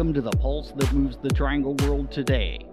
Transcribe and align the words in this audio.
Welcome 0.00 0.14
to 0.14 0.22
the 0.22 0.36
pulse 0.38 0.72
that 0.76 0.90
moves 0.94 1.18
the 1.18 1.28
triangle 1.28 1.74
world 1.82 2.10
today. 2.10 2.66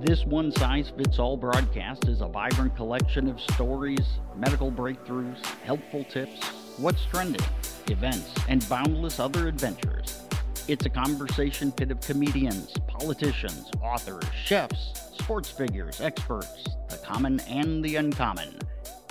This 0.00 0.24
one 0.24 0.50
size 0.50 0.92
fits 0.96 1.20
all 1.20 1.36
broadcast 1.36 2.08
is 2.08 2.22
a 2.22 2.26
vibrant 2.26 2.74
collection 2.74 3.28
of 3.28 3.40
stories, 3.40 4.18
medical 4.34 4.72
breakthroughs, 4.72 5.46
helpful 5.62 6.02
tips, 6.02 6.44
what's 6.78 7.04
trending, 7.04 7.46
events, 7.86 8.34
and 8.48 8.68
boundless 8.68 9.20
other 9.20 9.46
adventures. 9.46 10.22
It's 10.66 10.84
a 10.84 10.90
conversation 10.90 11.70
pit 11.70 11.92
of 11.92 12.00
comedians, 12.00 12.72
politicians, 12.88 13.70
authors, 13.80 14.24
chefs, 14.44 15.12
sports 15.20 15.52
figures, 15.52 16.00
experts, 16.00 16.66
the 16.88 16.96
common 16.96 17.38
and 17.48 17.84
the 17.84 17.94
uncommon. 17.94 18.58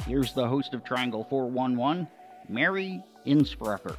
Here's 0.05 0.33
the 0.33 0.45
host 0.45 0.73
of 0.73 0.83
Triangle 0.83 1.25
411, 1.29 2.05
Mary 2.49 3.01
Innsbrucker. 3.25 3.97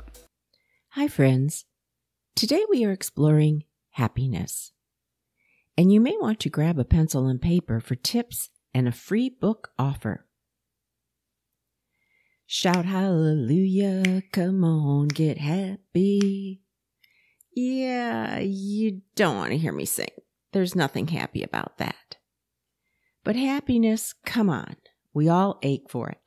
Hi, 0.90 1.08
friends. 1.08 1.64
Today 2.34 2.64
we 2.70 2.84
are 2.84 2.92
exploring 2.92 3.64
happiness. 3.90 4.72
And 5.76 5.92
you 5.92 6.00
may 6.00 6.16
want 6.18 6.40
to 6.40 6.50
grab 6.50 6.78
a 6.78 6.84
pencil 6.84 7.26
and 7.26 7.40
paper 7.40 7.78
for 7.78 7.94
tips 7.94 8.50
and 8.74 8.88
a 8.88 8.92
free 8.92 9.28
book 9.28 9.70
offer. 9.78 10.26
Shout 12.46 12.84
hallelujah, 12.84 14.22
come 14.32 14.64
on, 14.64 15.08
get 15.08 15.38
happy. 15.38 16.62
Yeah, 17.54 18.38
you 18.40 19.02
don't 19.14 19.36
want 19.36 19.50
to 19.50 19.58
hear 19.58 19.72
me 19.72 19.84
sing. 19.84 20.08
There's 20.52 20.74
nothing 20.74 21.08
happy 21.08 21.42
about 21.42 21.78
that. 21.78 22.16
But 23.24 23.36
happiness, 23.36 24.14
come 24.24 24.48
on, 24.48 24.76
we 25.14 25.28
all 25.28 25.58
ache 25.62 25.88
for 25.88 26.08
it. 26.08 26.21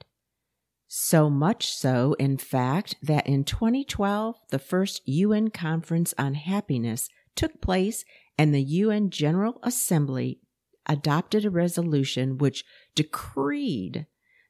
So 0.87 1.29
much 1.29 1.71
so, 1.71 2.15
in 2.19 2.37
fact, 2.37 2.95
that 3.01 3.27
in 3.27 3.43
2012, 3.43 4.35
the 4.49 4.59
first 4.59 5.01
UN 5.05 5.49
Conference 5.49 6.13
on 6.17 6.35
Happiness 6.35 7.09
took 7.35 7.61
place 7.61 8.05
and 8.37 8.53
the 8.53 8.61
UN 8.61 9.09
General 9.09 9.59
Assembly 9.63 10.39
adopted 10.85 11.45
a 11.45 11.49
resolution 11.49 12.37
which 12.37 12.63
decreed 12.93 14.05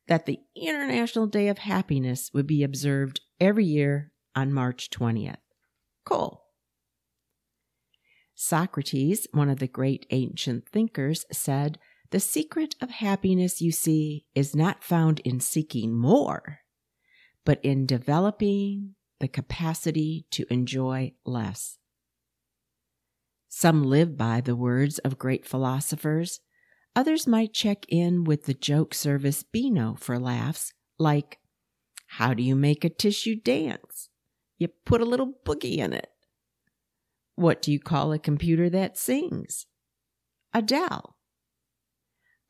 that 0.08 0.26
the 0.26 0.40
International 0.56 1.28
Day 1.28 1.48
of 1.48 1.60
Happiness 1.60 2.30
would 2.34 2.46
be 2.46 2.64
observed 2.64 3.22
every 3.40 3.66
year 3.66 4.12
on 4.36 4.54
March 4.54 4.90
20th. 4.90 5.38
Cool. 6.04 6.44
Socrates, 8.36 9.28
one 9.32 9.50
of 9.50 9.60
the 9.60 9.68
great 9.68 10.06
ancient 10.12 10.68
thinkers, 10.68 11.26
said 11.32 11.80
the 12.12 12.20
secret 12.20 12.76
of 12.82 12.90
happiness, 12.90 13.62
you 13.62 13.72
see, 13.72 14.26
is 14.36 14.56
not 14.56 14.84
found 14.84 15.20
in 15.22 15.40
seeking 15.40 15.94
more, 15.94 16.60
but 17.44 17.60
in 17.64 17.86
developing 17.86 18.96
the 19.20 19.28
capacity 19.28 20.26
to 20.32 20.46
enjoy 20.52 21.14
less. 21.26 21.78
Some 23.48 23.84
live 23.84 24.18
by 24.18 24.42
the 24.42 24.56
words 24.56 25.00
of 25.00 25.18
great 25.18 25.46
philosophers. 25.46 26.42
Others 26.96 27.26
might 27.26 27.54
check 27.54 27.86
in 27.90 28.24
with 28.24 28.46
the 28.46 28.54
joke 28.54 28.94
service 28.94 29.44
Beano 29.44 29.96
for 29.98 30.20
laughs, 30.20 30.74
like, 31.00 31.40
How 32.08 32.34
do 32.34 32.44
you 32.44 32.56
make 32.56 32.84
a 32.84 32.90
tissue 32.90 33.36
dance? 33.36 34.10
You 34.58 34.68
put 34.68 35.02
a 35.02 35.06
little 35.06 35.34
boogie 35.46 35.78
in 35.78 35.94
it. 35.94 36.10
What 37.36 37.62
do 37.62 37.72
you 37.72 37.80
call 37.80 38.14
a 38.14 38.20
computer 38.20 38.70
that 38.70 38.98
sings? 38.98 39.66
A 40.54 40.60
Adele. 40.60 41.15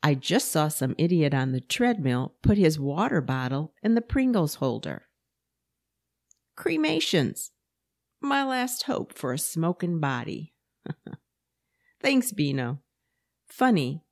I 0.02 0.14
just 0.14 0.52
saw 0.52 0.68
some 0.68 0.94
idiot 0.98 1.34
on 1.34 1.52
the 1.52 1.60
treadmill 1.60 2.34
put 2.42 2.58
his 2.58 2.78
water 2.78 3.20
bottle 3.20 3.72
in 3.82 3.94
the 3.94 4.00
Pringles 4.00 4.56
holder. 4.56 5.06
Cremations. 6.56 7.52
My 8.20 8.44
last 8.44 8.84
hope 8.84 9.12
for 9.12 9.32
a 9.32 9.38
smoking 9.38 10.00
body. 10.00 10.54
Thanks, 12.00 12.32
Beano. 12.32 12.80
Funny, 13.46 14.04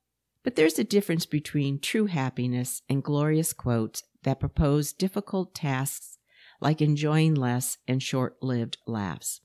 but 0.43 0.55
there's 0.55 0.77
a 0.77 0.83
difference 0.83 1.25
between 1.25 1.79
true 1.79 2.05
happiness 2.05 2.81
and 2.87 3.03
glorious 3.03 3.51
quotes 3.51 4.03
that 4.23 4.39
propose 4.39 4.93
difficult 4.93 5.55
tasks 5.55 6.17
like 6.61 6.81
enjoying 6.81 7.35
less 7.35 7.77
and 7.87 8.01
short 8.01 8.37
lived 8.41 8.77
laughs. 8.85 9.41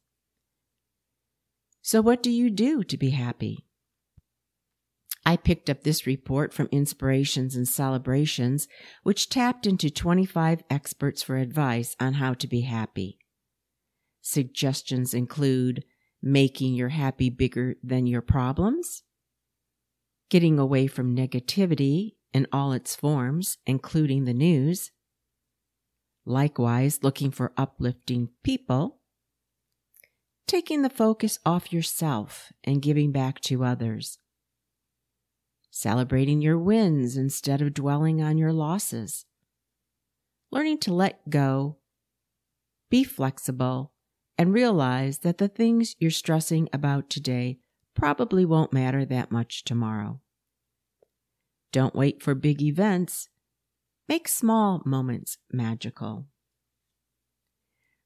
So, 1.82 2.00
what 2.00 2.22
do 2.22 2.30
you 2.30 2.50
do 2.50 2.84
to 2.84 2.96
be 2.96 3.10
happy? 3.10 3.66
I 5.24 5.36
picked 5.36 5.68
up 5.68 5.82
this 5.82 6.06
report 6.06 6.52
from 6.52 6.68
Inspirations 6.72 7.54
and 7.54 7.68
Celebrations, 7.68 8.68
which 9.02 9.28
tapped 9.28 9.66
into 9.66 9.90
25 9.90 10.62
experts 10.70 11.22
for 11.22 11.36
advice 11.36 11.94
on 12.00 12.14
how 12.14 12.34
to 12.34 12.46
be 12.46 12.62
happy. 12.62 13.18
Suggestions 14.22 15.14
include 15.14 15.84
making 16.22 16.74
your 16.74 16.90
happy 16.90 17.30
bigger 17.30 17.76
than 17.82 18.06
your 18.06 18.22
problems, 18.22 19.02
getting 20.30 20.58
away 20.58 20.86
from 20.86 21.16
negativity 21.16 22.12
in 22.32 22.46
all 22.52 22.72
its 22.72 22.94
forms, 22.94 23.58
including 23.66 24.24
the 24.24 24.34
news, 24.34 24.90
likewise, 26.24 27.00
looking 27.02 27.30
for 27.30 27.52
uplifting 27.56 28.28
people, 28.42 29.00
taking 30.46 30.82
the 30.82 30.90
focus 30.90 31.38
off 31.44 31.72
yourself 31.72 32.52
and 32.64 32.82
giving 32.82 33.12
back 33.12 33.40
to 33.40 33.64
others 33.64 34.18
celebrating 35.70 36.40
your 36.40 36.58
wins 36.58 37.16
instead 37.16 37.62
of 37.62 37.74
dwelling 37.74 38.20
on 38.20 38.38
your 38.38 38.52
losses, 38.52 39.24
learning 40.50 40.78
to 40.78 40.92
let 40.92 41.30
go, 41.30 41.78
be 42.90 43.04
flexible, 43.04 43.92
and 44.36 44.52
realize 44.52 45.18
that 45.18 45.38
the 45.38 45.48
things 45.48 45.94
you're 45.98 46.10
stressing 46.10 46.68
about 46.72 47.08
today 47.08 47.58
probably 47.94 48.44
won't 48.44 48.72
matter 48.72 49.04
that 49.04 49.30
much 49.30 49.64
tomorrow. 49.64 50.20
Don't 51.72 51.94
wait 51.94 52.22
for 52.22 52.34
big 52.34 52.60
events. 52.62 53.28
Make 54.08 54.26
small 54.26 54.82
moments 54.84 55.38
magical. 55.52 56.26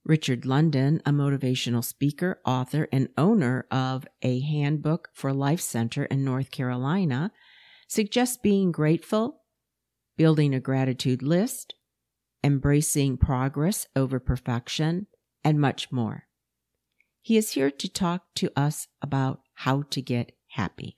Richard 0.04 0.44
London, 0.44 1.00
a 1.06 1.12
motivational 1.12 1.82
speaker, 1.82 2.38
author, 2.44 2.88
and 2.92 3.08
owner 3.16 3.66
of 3.70 4.06
a 4.20 4.40
handbook 4.40 5.08
for 5.14 5.32
Life 5.32 5.62
Center 5.62 6.04
in 6.04 6.24
North 6.24 6.50
Carolina, 6.50 7.32
suggests 7.86 8.36
being 8.36 8.72
grateful, 8.72 9.42
building 10.16 10.54
a 10.54 10.60
gratitude 10.60 11.22
list, 11.22 11.74
embracing 12.42 13.16
progress 13.16 13.86
over 13.96 14.20
perfection, 14.20 15.06
and 15.42 15.60
much 15.60 15.90
more. 15.90 16.24
He 17.20 17.36
is 17.36 17.52
here 17.52 17.70
to 17.70 17.88
talk 17.88 18.26
to 18.36 18.50
us 18.54 18.88
about 19.00 19.40
how 19.54 19.82
to 19.90 20.02
get 20.02 20.32
happy. 20.48 20.96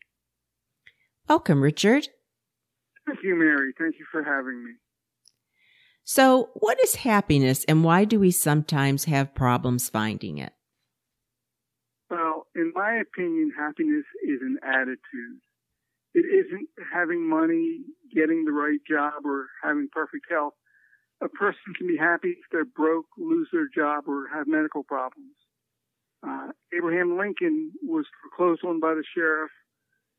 Welcome, 1.28 1.62
Richard. 1.62 2.08
Thank 3.06 3.20
you, 3.22 3.36
Mary. 3.36 3.72
Thank 3.78 3.96
you 3.98 4.06
for 4.10 4.22
having 4.22 4.64
me. 4.64 4.72
So, 6.02 6.50
what 6.54 6.78
is 6.82 6.96
happiness 6.96 7.64
and 7.64 7.82
why 7.82 8.04
do 8.04 8.20
we 8.20 8.30
sometimes 8.30 9.04
have 9.04 9.34
problems 9.34 9.88
finding 9.88 10.38
it? 10.38 10.52
Well, 12.10 12.46
in 12.54 12.72
my 12.74 13.00
opinion, 13.00 13.52
happiness 13.56 14.04
is 14.24 14.40
an 14.40 14.58
attitude. 14.62 15.40
It 16.16 16.24
isn't 16.24 16.68
having 16.90 17.28
money, 17.28 17.84
getting 18.08 18.46
the 18.46 18.52
right 18.52 18.80
job, 18.88 19.26
or 19.26 19.48
having 19.62 19.88
perfect 19.92 20.24
health. 20.30 20.54
A 21.20 21.28
person 21.28 21.76
can 21.76 21.86
be 21.86 21.98
happy 21.98 22.30
if 22.40 22.46
they're 22.50 22.64
broke, 22.64 23.04
lose 23.18 23.48
their 23.52 23.68
job, 23.68 24.04
or 24.08 24.26
have 24.32 24.46
medical 24.48 24.82
problems. 24.82 25.36
Uh, 26.26 26.48
Abraham 26.74 27.18
Lincoln 27.18 27.72
was 27.82 28.06
foreclosed 28.22 28.64
on 28.64 28.80
by 28.80 28.94
the 28.94 29.04
sheriff. 29.14 29.50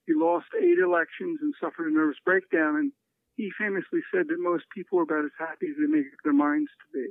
He 0.06 0.14
lost 0.14 0.46
eight 0.62 0.78
elections 0.78 1.40
and 1.42 1.54
suffered 1.60 1.92
a 1.92 1.94
nervous 1.94 2.22
breakdown. 2.24 2.76
And 2.76 2.92
he 3.36 3.50
famously 3.58 4.02
said 4.14 4.28
that 4.30 4.38
most 4.38 4.66
people 4.76 5.00
are 5.00 5.04
about 5.10 5.26
as 5.26 5.34
happy 5.40 5.68
as 5.74 5.78
they 5.82 5.90
make 5.90 6.06
up 6.14 6.22
their 6.24 6.34
minds 6.34 6.70
to 6.78 6.86
be. 6.94 7.08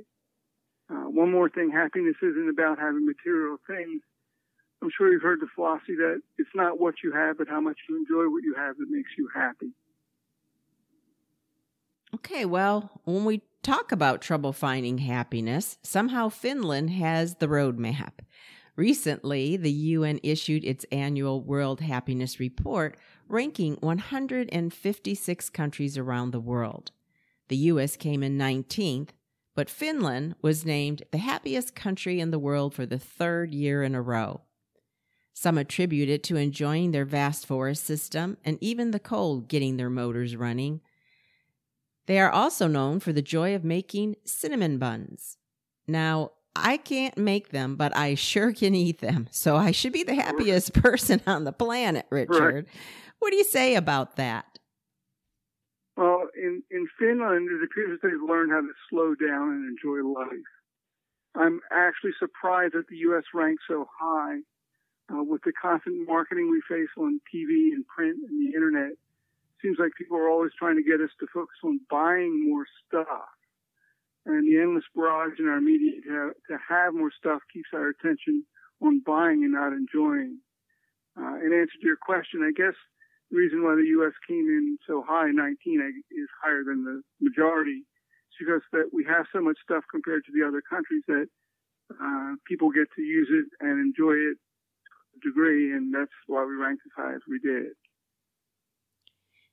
Uh, 0.89 1.11
one 1.11 1.31
more 1.31 1.49
thing, 1.49 1.71
happiness 1.71 2.15
isn't 2.23 2.49
about 2.49 2.79
having 2.79 3.05
material 3.05 3.57
things. 3.67 3.99
I'm 4.81 4.91
sure 4.95 5.11
you've 5.11 5.23
heard 5.23 5.41
the 5.41 5.47
philosophy 5.55 5.95
that 5.95 6.21
it's 6.37 6.49
not 6.53 6.79
what 6.79 6.95
you 7.03 7.11
have, 7.11 7.37
but 7.37 7.47
how 7.47 7.59
much 7.59 7.77
you 7.89 7.97
enjoy 7.97 8.31
what 8.31 8.43
you 8.43 8.53
have 8.55 8.77
that 8.77 8.89
makes 8.89 9.09
you 9.17 9.27
happy. 9.33 9.71
Okay, 12.15 12.45
well, 12.45 13.01
when 13.03 13.25
we 13.25 13.41
talk 13.63 13.91
about 13.91 14.21
trouble 14.21 14.53
finding 14.53 14.99
happiness, 14.99 15.77
somehow 15.83 16.29
Finland 16.29 16.91
has 16.91 17.35
the 17.35 17.47
roadmap. 17.47 18.19
Recently, 18.75 19.57
the 19.57 19.71
UN 19.71 20.19
issued 20.21 20.63
its 20.63 20.85
annual 20.91 21.41
World 21.41 21.81
Happiness 21.81 22.39
Report, 22.39 22.95
ranking 23.27 23.77
156 23.81 25.49
countries 25.49 25.97
around 25.97 26.31
the 26.31 26.39
world. 26.39 26.91
The 27.49 27.57
US 27.57 27.95
came 27.95 28.21
in 28.21 28.37
19th, 28.37 29.09
but 29.55 29.69
Finland 29.69 30.35
was 30.41 30.65
named 30.65 31.03
the 31.11 31.17
happiest 31.17 31.75
country 31.75 32.19
in 32.19 32.29
the 32.29 32.39
world 32.39 32.75
for 32.75 32.85
the 32.85 32.99
third 32.99 33.55
year 33.55 33.81
in 33.81 33.95
a 33.95 34.01
row. 34.01 34.41
Some 35.39 35.59
attribute 35.59 36.09
it 36.09 36.23
to 36.23 36.35
enjoying 36.35 36.89
their 36.89 37.05
vast 37.05 37.45
forest 37.45 37.85
system 37.85 38.37
and 38.43 38.57
even 38.59 38.89
the 38.89 38.99
cold 38.99 39.47
getting 39.47 39.77
their 39.77 39.87
motors 39.87 40.35
running. 40.35 40.81
They 42.07 42.19
are 42.19 42.31
also 42.31 42.65
known 42.65 42.99
for 42.99 43.13
the 43.13 43.21
joy 43.21 43.53
of 43.53 43.63
making 43.63 44.15
cinnamon 44.25 44.79
buns. 44.79 45.37
Now, 45.87 46.31
I 46.55 46.77
can't 46.77 47.19
make 47.19 47.49
them, 47.49 47.75
but 47.75 47.95
I 47.95 48.15
sure 48.15 48.51
can 48.51 48.73
eat 48.73 48.97
them. 48.97 49.27
So 49.29 49.55
I 49.55 49.69
should 49.69 49.93
be 49.93 50.01
the 50.01 50.15
happiest 50.15 50.73
person 50.81 51.21
on 51.27 51.43
the 51.43 51.51
planet, 51.51 52.07
Richard. 52.09 52.65
Right. 52.65 52.65
What 53.19 53.29
do 53.29 53.35
you 53.35 53.43
say 53.43 53.75
about 53.75 54.15
that? 54.15 54.57
Well, 55.95 56.29
in, 56.35 56.63
in 56.71 56.87
Finland, 56.97 57.47
it 57.51 57.63
appears 57.63 57.99
they've 58.01 58.27
learned 58.27 58.53
how 58.53 58.61
to 58.61 58.73
slow 58.89 59.13
down 59.13 59.49
and 59.49 59.69
enjoy 59.69 60.01
life. 60.19 60.31
I'm 61.35 61.59
actually 61.71 62.13
surprised 62.17 62.73
that 62.73 62.87
the 62.89 62.97
U.S. 62.97 63.25
ranks 63.35 63.61
so 63.67 63.87
high 63.99 64.39
uh, 65.13 65.23
with 65.23 65.41
the 65.43 65.53
constant 65.53 66.07
marketing 66.07 66.49
we 66.51 66.61
face 66.67 66.91
on 66.97 67.19
TV 67.33 67.73
and 67.73 67.87
print 67.87 68.17
and 68.27 68.37
the 68.39 68.55
internet. 68.55 68.91
Seems 69.61 69.77
like 69.79 69.91
people 69.97 70.17
are 70.17 70.29
always 70.29 70.51
trying 70.57 70.75
to 70.75 70.83
get 70.83 71.01
us 71.01 71.09
to 71.19 71.27
focus 71.33 71.57
on 71.63 71.79
buying 71.89 72.49
more 72.49 72.65
stuff. 72.85 73.31
And 74.25 74.45
the 74.45 74.59
endless 74.59 74.83
barrage 74.93 75.39
in 75.39 75.47
our 75.47 75.61
media 75.61 76.01
to, 76.03 76.31
to 76.51 76.57
have 76.69 76.93
more 76.93 77.11
stuff 77.17 77.41
keeps 77.51 77.69
our 77.73 77.89
attention 77.89 78.43
on 78.81 79.01
buying 79.05 79.43
and 79.43 79.53
not 79.53 79.73
enjoying. 79.73 80.39
Uh, 81.17 81.39
in 81.41 81.55
answer 81.55 81.79
to 81.81 81.87
your 81.87 81.97
question, 81.97 82.43
I 82.43 82.51
guess 82.51 82.75
the 83.31 83.37
reason 83.37 83.63
why 83.63 83.75
the 83.75 83.87
U.S. 84.03 84.13
came 84.27 84.45
in 84.45 84.77
so 84.85 85.03
high, 85.07 85.31
19, 85.31 85.57
is 86.11 86.29
higher 86.43 86.63
than 86.63 86.83
the 86.83 87.01
majority, 87.19 87.81
is 87.81 88.35
because 88.37 88.61
that 88.73 88.91
we 88.93 89.03
have 89.05 89.25
so 89.33 89.41
much 89.41 89.57
stuff 89.63 89.83
compared 89.89 90.23
to 90.25 90.31
the 90.35 90.45
other 90.45 90.61
countries 90.61 91.03
that 91.07 91.27
uh, 91.89 92.35
people 92.45 92.69
get 92.69 92.85
to 92.95 93.01
use 93.01 93.31
it 93.31 93.47
and 93.65 93.79
enjoy 93.79 94.13
it 94.13 94.37
degree, 95.23 95.71
and 95.73 95.93
that's 95.93 96.11
why 96.27 96.45
we 96.45 96.55
ranked 96.55 96.83
as 96.85 96.91
high 96.95 97.13
as 97.13 97.21
we 97.29 97.39
did. 97.39 97.73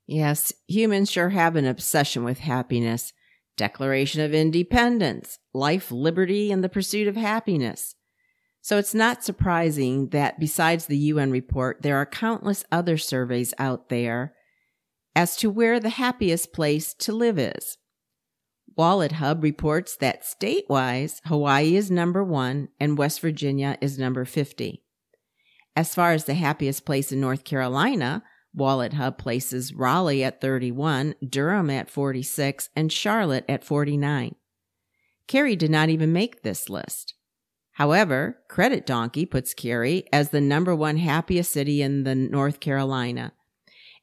Yes, 0.06 0.52
humans 0.66 1.10
sure 1.10 1.30
have 1.30 1.56
an 1.56 1.66
obsession 1.66 2.24
with 2.24 2.40
happiness. 2.40 3.12
Declaration 3.56 4.20
of 4.20 4.34
Independence, 4.34 5.38
life, 5.52 5.90
liberty, 5.90 6.50
and 6.50 6.62
the 6.62 6.68
pursuit 6.68 7.06
of 7.06 7.16
happiness. 7.16 7.94
So 8.60 8.78
it's 8.78 8.94
not 8.94 9.22
surprising 9.22 10.08
that 10.08 10.40
besides 10.40 10.86
the 10.86 10.96
UN 10.96 11.30
report, 11.30 11.82
there 11.82 11.96
are 11.96 12.06
countless 12.06 12.64
other 12.72 12.96
surveys 12.96 13.54
out 13.58 13.90
there 13.90 14.34
as 15.14 15.36
to 15.36 15.50
where 15.50 15.78
the 15.78 15.90
happiest 15.90 16.52
place 16.52 16.94
to 16.94 17.12
live 17.12 17.38
is. 17.38 17.78
Wallet 18.76 19.12
Hub 19.12 19.42
reports 19.42 19.96
that 19.96 20.24
state-wise, 20.24 21.20
Hawaii 21.26 21.76
is 21.76 21.90
number 21.90 22.24
one 22.24 22.68
and 22.80 22.98
West 22.98 23.20
Virginia 23.20 23.78
is 23.80 23.98
number 23.98 24.24
50. 24.24 24.83
As 25.76 25.94
far 25.94 26.12
as 26.12 26.24
the 26.24 26.34
happiest 26.34 26.84
place 26.84 27.10
in 27.10 27.20
North 27.20 27.44
Carolina, 27.44 28.22
Wallet 28.54 28.92
Hub 28.92 29.18
places 29.18 29.74
Raleigh 29.74 30.22
at 30.22 30.40
31, 30.40 31.16
Durham 31.28 31.70
at 31.70 31.90
46, 31.90 32.68
and 32.76 32.92
Charlotte 32.92 33.44
at 33.48 33.64
49. 33.64 34.36
Cary 35.26 35.56
did 35.56 35.70
not 35.70 35.88
even 35.88 36.12
make 36.12 36.42
this 36.42 36.68
list. 36.68 37.14
However, 37.72 38.38
Credit 38.48 38.86
Donkey 38.86 39.26
puts 39.26 39.52
Cary 39.52 40.04
as 40.12 40.30
the 40.30 40.40
number 40.40 40.76
one 40.76 40.96
happiest 40.98 41.50
city 41.50 41.82
in 41.82 42.04
the 42.04 42.14
North 42.14 42.60
Carolina. 42.60 43.32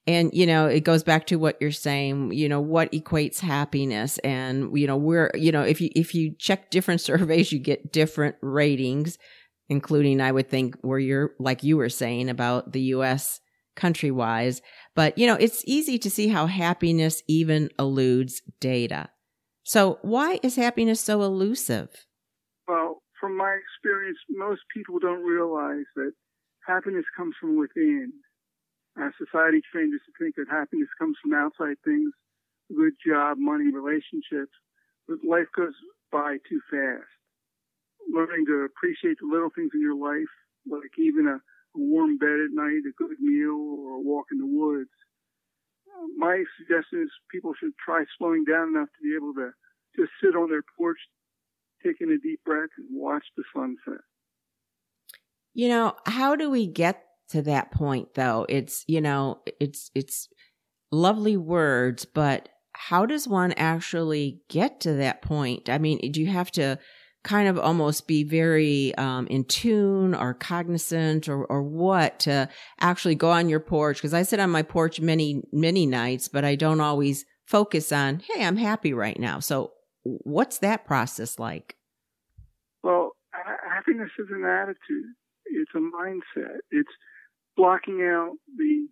And, 0.08 0.32
you 0.34 0.46
know, 0.46 0.66
it 0.66 0.84
goes 0.84 1.04
back 1.04 1.28
to 1.28 1.38
what 1.38 1.58
you're 1.62 1.72
saying, 1.72 2.34
you 2.34 2.50
know, 2.50 2.60
what 2.60 2.92
equates 2.92 3.40
happiness. 3.40 4.18
And, 4.20 4.78
you 4.78 4.88
know, 4.88 4.98
we're, 4.98 5.32
you 5.36 5.52
know, 5.52 5.62
if 5.62 5.80
you, 5.80 5.90
if 5.96 6.14
you 6.16 6.34
check 6.38 6.72
different 6.72 7.02
surveys, 7.10 7.52
you 7.52 7.60
get 7.60 7.94
different 7.94 8.36
ratings, 8.42 9.18
including, 9.72 10.20
I 10.20 10.34
would 10.34 10.50
think, 10.50 10.76
where 10.82 11.00
you're, 11.00 11.32
like 11.40 11.64
you 11.64 11.78
were 11.78 11.88
saying 11.88 12.28
about 12.30 12.74
the 12.74 12.82
U.S. 12.96 13.40
country 13.78 14.12
wise. 14.12 14.62
But, 14.96 15.18
you 15.18 15.26
know, 15.26 15.36
it's 15.36 15.64
easy 15.66 15.98
to 16.00 16.10
see 16.10 16.28
how 16.28 16.46
happiness 16.46 17.24
even 17.30 17.70
eludes 17.80 18.42
data. 18.60 19.10
So 19.64 19.98
why 20.02 20.42
is 20.44 20.58
happiness 20.58 21.00
so 21.00 21.22
elusive? 21.22 22.06
Well, 22.68 23.02
from 23.18 23.38
my 23.38 23.58
experience, 23.64 24.18
most 24.30 24.60
people 24.76 25.00
don't 25.00 25.24
realize 25.24 25.86
that 25.96 26.12
happiness 26.68 27.06
comes 27.16 27.36
from 27.40 27.58
within. 27.58 28.12
Our 28.98 29.14
society 29.18 29.62
trained 29.72 29.94
us 29.94 30.02
to 30.06 30.12
think 30.22 30.36
that 30.36 30.52
happiness 30.52 30.90
comes 31.00 31.16
from 31.24 31.34
outside 31.34 31.78
things, 31.86 32.12
good 32.76 32.94
job, 33.08 33.38
money, 33.40 33.72
relationships, 33.72 34.52
but 35.08 35.24
life 35.26 35.48
goes 35.56 35.72
by 36.12 36.40
too 36.50 36.60
fast. 36.70 37.08
Learning 38.10 38.46
to 38.48 38.66
appreciate 38.66 39.18
the 39.20 39.28
little 39.30 39.50
things 39.54 39.72
in 39.74 39.82
your 39.82 39.96
life, 39.96 40.32
like 40.70 40.98
even 40.98 41.28
a, 41.28 41.36
a 41.36 41.80
warm 41.80 42.18
bed 42.18 42.40
at 42.40 42.52
night, 42.52 42.82
a 42.88 42.94
good 42.98 43.20
meal, 43.20 43.78
or 43.80 43.96
a 43.96 44.02
walk 44.02 44.28
in 44.32 44.40
the 44.40 44.48
woods. 44.48 44.90
My 46.18 46.44
suggestion 46.58 47.04
is 47.04 47.10
people 47.32 47.54
should 47.60 47.74
try 47.84 48.04
slowing 48.18 48.44
down 48.44 48.70
enough 48.70 48.90
to 48.90 49.04
be 49.04 49.16
able 49.16 49.34
to 49.36 49.52
just 49.96 50.12
sit 50.24 50.36
on 50.36 50.50
their 50.50 50.64
porch, 50.78 50.98
taking 51.84 52.12
a 52.12 52.18
deep 52.18 52.42
breath 52.44 52.70
and 52.78 52.88
watch 52.92 53.26
the 53.38 53.44
sunset. 53.54 54.02
You 55.54 55.68
know, 55.70 55.94
how 56.06 56.36
do 56.36 56.50
we 56.50 56.66
get 56.66 57.04
to 57.30 57.42
that 57.44 57.72
point 57.72 58.14
though? 58.16 58.46
It's, 58.50 58.84
you 58.88 59.02
know, 59.02 59.42
it's, 59.60 59.92
it's 59.94 60.28
lovely 60.92 61.38
words, 61.38 62.06
but 62.06 62.50
how 62.74 63.06
does 63.06 63.28
one 63.28 63.54
actually 63.54 64.42
get 64.50 64.80
to 64.82 64.94
that 64.94 65.22
point? 65.22 65.70
I 65.70 65.78
mean, 65.78 66.12
do 66.12 66.22
you 66.22 66.28
have 66.28 66.52
to 66.52 66.80
kind 67.24 67.48
of 67.48 67.60
almost 67.60 68.08
be 68.08 68.24
very 68.24 68.96
um, 68.96 69.28
in 69.28 69.44
tune 69.44 70.16
or 70.16 70.34
cognizant 70.34 71.30
or, 71.30 71.46
or 71.46 71.62
what 71.62 72.20
to 72.22 72.50
actually 72.80 73.16
go 73.16 73.30
on 73.30 73.50
your 73.50 73.60
porch? 73.60 73.98
Because 73.98 74.14
I 74.14 74.24
sit 74.24 74.40
on 74.40 74.50
my 74.50 74.64
porch 74.64 75.00
many, 75.00 75.44
many 75.52 75.86
nights, 75.86 76.28
but 76.28 76.44
I 76.44 76.56
don't 76.56 76.82
always 76.82 77.26
focus 77.46 77.92
on, 77.92 78.22
hey, 78.34 78.46
I'm 78.46 78.58
happy 78.58 78.94
right 78.94 79.20
now. 79.20 79.40
So 79.40 79.72
What's 80.04 80.60
that 80.60 80.86
process 80.86 81.38
like? 81.38 81.76
Well, 82.84 83.12
happiness 83.32 84.10
is 84.18 84.28
an 84.32 84.44
attitude. 84.46 85.14
It's 85.46 85.72
a 85.76 85.80
mindset. 85.80 86.58
It's 86.72 86.90
blocking 87.56 88.02
out 88.02 88.34
the 88.58 88.88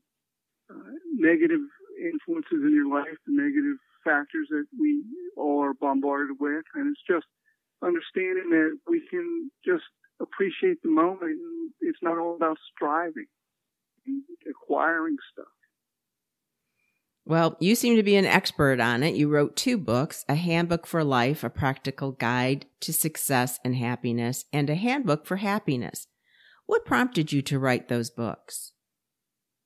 uh, 0.69 0.91
negative 1.15 1.61
influences 1.99 2.61
in 2.61 2.73
your 2.73 2.93
life, 2.93 3.17
the 3.25 3.33
negative 3.33 3.77
factors 4.03 4.47
that 4.49 4.65
we 4.79 5.03
all 5.35 5.63
are 5.63 5.73
bombarded 5.73 6.37
with, 6.39 6.63
and 6.75 6.93
it's 6.93 7.01
just 7.09 7.25
understanding 7.83 8.49
that 8.49 8.77
we 8.87 9.01
can 9.09 9.51
just 9.65 9.83
appreciate 10.21 10.81
the 10.83 10.89
moment. 10.89 11.39
It's 11.81 11.99
not 12.01 12.17
all 12.17 12.35
about 12.35 12.57
striving, 12.75 13.27
acquiring 14.49 15.17
stuff. 15.31 15.47
Well, 17.25 17.57
you 17.59 17.75
seem 17.75 17.95
to 17.95 18.03
be 18.03 18.15
an 18.15 18.25
expert 18.25 18.79
on 18.79 19.03
it. 19.03 19.15
You 19.15 19.29
wrote 19.29 19.55
two 19.55 19.77
books, 19.77 20.25
A 20.27 20.33
Handbook 20.35 20.87
for 20.87 21.03
Life, 21.03 21.43
a 21.43 21.49
practical 21.49 22.11
guide 22.11 22.65
to 22.81 22.91
success 22.91 23.59
and 23.63 23.75
happiness, 23.75 24.45
and 24.51 24.69
A 24.69 24.75
Handbook 24.75 25.27
for 25.27 25.35
Happiness. 25.35 26.07
What 26.65 26.85
prompted 26.85 27.31
you 27.31 27.43
to 27.43 27.59
write 27.59 27.87
those 27.87 28.09
books? 28.09 28.73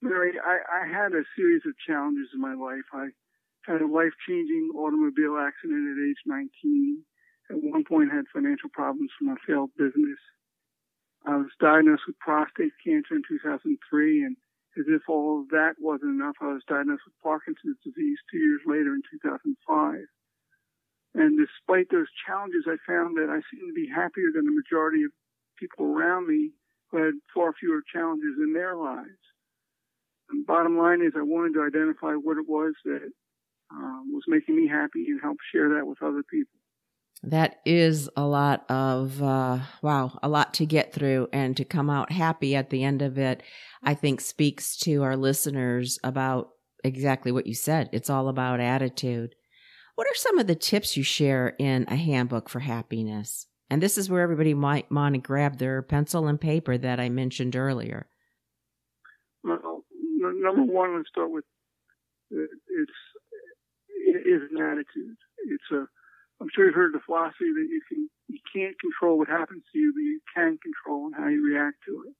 Mary, 0.01 0.33
I, 0.43 0.83
I 0.83 0.87
had 0.87 1.13
a 1.13 1.23
series 1.37 1.61
of 1.65 1.73
challenges 1.87 2.27
in 2.33 2.41
my 2.41 2.53
life. 2.53 2.83
I 2.93 3.07
had 3.65 3.81
a 3.81 3.87
life-changing 3.87 4.71
automobile 4.75 5.37
accident 5.37 5.87
at 5.87 6.03
age 6.03 6.19
19. 6.25 7.03
At 7.49 7.61
one 7.61 7.83
point, 7.83 8.11
had 8.11 8.25
financial 8.33 8.69
problems 8.71 9.11
from 9.17 9.29
a 9.29 9.35
failed 9.45 9.71
business. 9.77 10.19
I 11.25 11.37
was 11.37 11.51
diagnosed 11.59 12.03
with 12.07 12.19
prostate 12.19 12.73
cancer 12.83 13.15
in 13.15 13.23
2003 13.27 14.23
and 14.23 14.35
as 14.77 14.85
if 14.87 15.03
all 15.07 15.41
of 15.41 15.49
that 15.49 15.77
wasn't 15.79 16.17
enough, 16.17 16.35
I 16.41 16.53
was 16.53 16.65
diagnosed 16.67 17.05
with 17.05 17.21
Parkinson's 17.21 17.77
disease 17.83 18.17
two 18.31 18.41
years 18.41 18.61
later 18.65 18.95
in 18.95 19.03
2005. 19.21 20.01
And 21.13 21.37
despite 21.37 21.93
those 21.93 22.09
challenges, 22.25 22.65
I 22.65 22.81
found 22.89 23.17
that 23.17 23.29
I 23.29 23.45
seemed 23.53 23.69
to 23.69 23.77
be 23.77 23.85
happier 23.85 24.33
than 24.33 24.45
the 24.45 24.57
majority 24.57 25.03
of 25.03 25.11
people 25.59 25.85
around 25.85 26.27
me 26.27 26.51
who 26.89 26.97
had 26.97 27.13
far 27.33 27.53
fewer 27.53 27.81
challenges 27.85 28.41
in 28.41 28.53
their 28.53 28.75
lives. 28.75 29.21
And 30.29 30.45
bottom 30.45 30.77
line 30.77 31.05
is 31.05 31.13
I 31.15 31.21
wanted 31.21 31.53
to 31.53 31.61
identify 31.61 32.13
what 32.17 32.37
it 32.37 32.49
was 32.49 32.73
that 32.85 33.13
um, 33.69 34.09
was 34.11 34.23
making 34.27 34.55
me 34.55 34.67
happy 34.67 35.05
and 35.09 35.21
help 35.21 35.37
share 35.53 35.69
that 35.75 35.85
with 35.85 36.01
other 36.01 36.23
people. 36.23 36.57
That 37.23 37.61
is 37.65 38.09
a 38.17 38.25
lot 38.25 38.69
of, 38.69 39.23
uh, 39.23 39.59
wow, 39.81 40.19
a 40.21 40.27
lot 40.27 40.53
to 40.55 40.65
get 40.65 40.93
through 40.93 41.29
and 41.31 41.55
to 41.55 41.63
come 41.63 41.89
out 41.89 42.11
happy 42.11 42.53
at 42.53 42.69
the 42.69 42.83
end 42.83 43.01
of 43.01 43.17
it, 43.17 43.41
I 43.81 43.93
think 43.93 44.19
speaks 44.19 44.75
to 44.79 45.03
our 45.03 45.15
listeners 45.15 45.97
about 46.03 46.49
exactly 46.83 47.31
what 47.31 47.47
you 47.47 47.55
said. 47.55 47.89
It's 47.93 48.09
all 48.09 48.27
about 48.27 48.59
attitude. 48.59 49.35
What 49.95 50.07
are 50.07 50.15
some 50.15 50.37
of 50.37 50.47
the 50.47 50.55
tips 50.55 50.97
you 50.97 51.03
share 51.03 51.55
in 51.59 51.85
a 51.87 51.95
handbook 51.95 52.49
for 52.49 52.59
happiness? 52.59 53.47
And 53.69 53.81
this 53.81 53.97
is 53.97 54.09
where 54.09 54.21
everybody 54.21 54.53
might 54.53 54.91
want 54.91 55.15
to 55.15 55.21
grab 55.21 55.59
their 55.59 55.81
pencil 55.81 56.27
and 56.27 56.41
paper 56.41 56.77
that 56.77 56.99
I 56.99 57.07
mentioned 57.07 57.55
earlier. 57.55 58.07
Well, 59.43 59.85
number 60.19 60.63
one, 60.63 60.97
let's 60.97 61.09
start 61.09 61.31
with 61.31 61.45
it's 62.31 62.91
it 64.05 64.27
is 64.27 64.41
an 64.51 64.61
attitude. 64.61 65.15
It's 65.47 65.71
a 65.71 65.85
I'm 66.41 66.49
sure 66.53 66.65
you've 66.65 66.75
heard 66.75 66.93
the 66.93 67.05
philosophy 67.05 67.51
that 67.53 67.67
you 67.69 67.81
can 67.87 68.09
you 68.27 68.39
can't 68.53 68.75
control 68.79 69.17
what 69.17 69.29
happens 69.29 69.63
to 69.71 69.79
you, 69.79 69.93
but 69.93 70.01
you 70.01 70.19
can 70.33 70.57
control 70.57 71.09
how 71.15 71.27
you 71.27 71.45
react 71.45 71.77
to 71.85 72.05
it. 72.07 72.15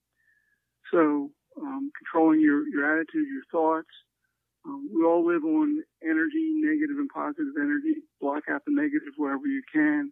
So 0.92 1.32
um, 1.62 1.92
controlling 1.98 2.42
your 2.42 2.68
your 2.68 2.86
attitude, 2.86 3.28
your 3.28 3.44
thoughts. 3.52 3.90
Um, 4.66 4.90
we 4.96 5.04
all 5.04 5.26
live 5.26 5.44
on 5.44 5.84
energy, 6.02 6.54
negative 6.56 6.98
and 6.98 7.10
positive 7.10 7.56
energy. 7.60 7.96
Block 8.22 8.44
out 8.50 8.62
the 8.66 8.72
negative 8.74 9.14
wherever 9.18 9.46
you 9.46 9.62
can. 9.72 10.12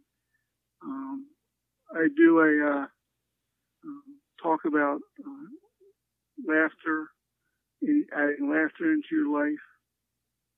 Um, 0.83 1.27
I, 1.95 2.07
do 2.17 2.39
a 2.39 2.69
uh, 2.69 2.85
um, 3.85 4.03
talk 4.41 4.61
about 4.65 4.99
uh, 5.25 5.47
laughter, 6.45 7.07
adding 7.83 8.51
laughter 8.51 8.91
into 8.91 9.07
your 9.11 9.31
life. 9.31 9.63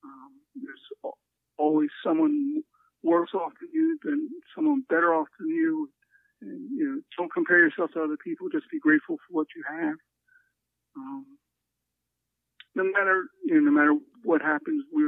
Um, 0.03 0.31
there's 0.55 1.13
always 1.57 1.89
someone 2.03 2.63
worse 3.03 3.29
off 3.33 3.51
than 3.59 3.69
you, 3.73 3.97
than 4.03 4.29
someone 4.55 4.83
better 4.89 5.13
off 5.13 5.27
than 5.39 5.49
you. 5.49 5.89
And, 6.41 6.69
you 6.77 6.85
know, 6.85 7.01
don't 7.17 7.31
compare 7.31 7.59
yourself 7.59 7.91
to 7.93 8.03
other 8.03 8.17
people. 8.23 8.49
Just 8.49 8.69
be 8.71 8.79
grateful 8.79 9.17
for 9.17 9.31
what 9.31 9.47
you 9.55 9.63
have. 9.69 9.95
Um, 10.97 11.25
no 12.75 12.83
matter, 12.83 13.25
you 13.45 13.55
know, 13.55 13.61
no 13.61 13.71
matter 13.71 13.95
what 14.23 14.41
happens, 14.41 14.83
we 14.93 15.03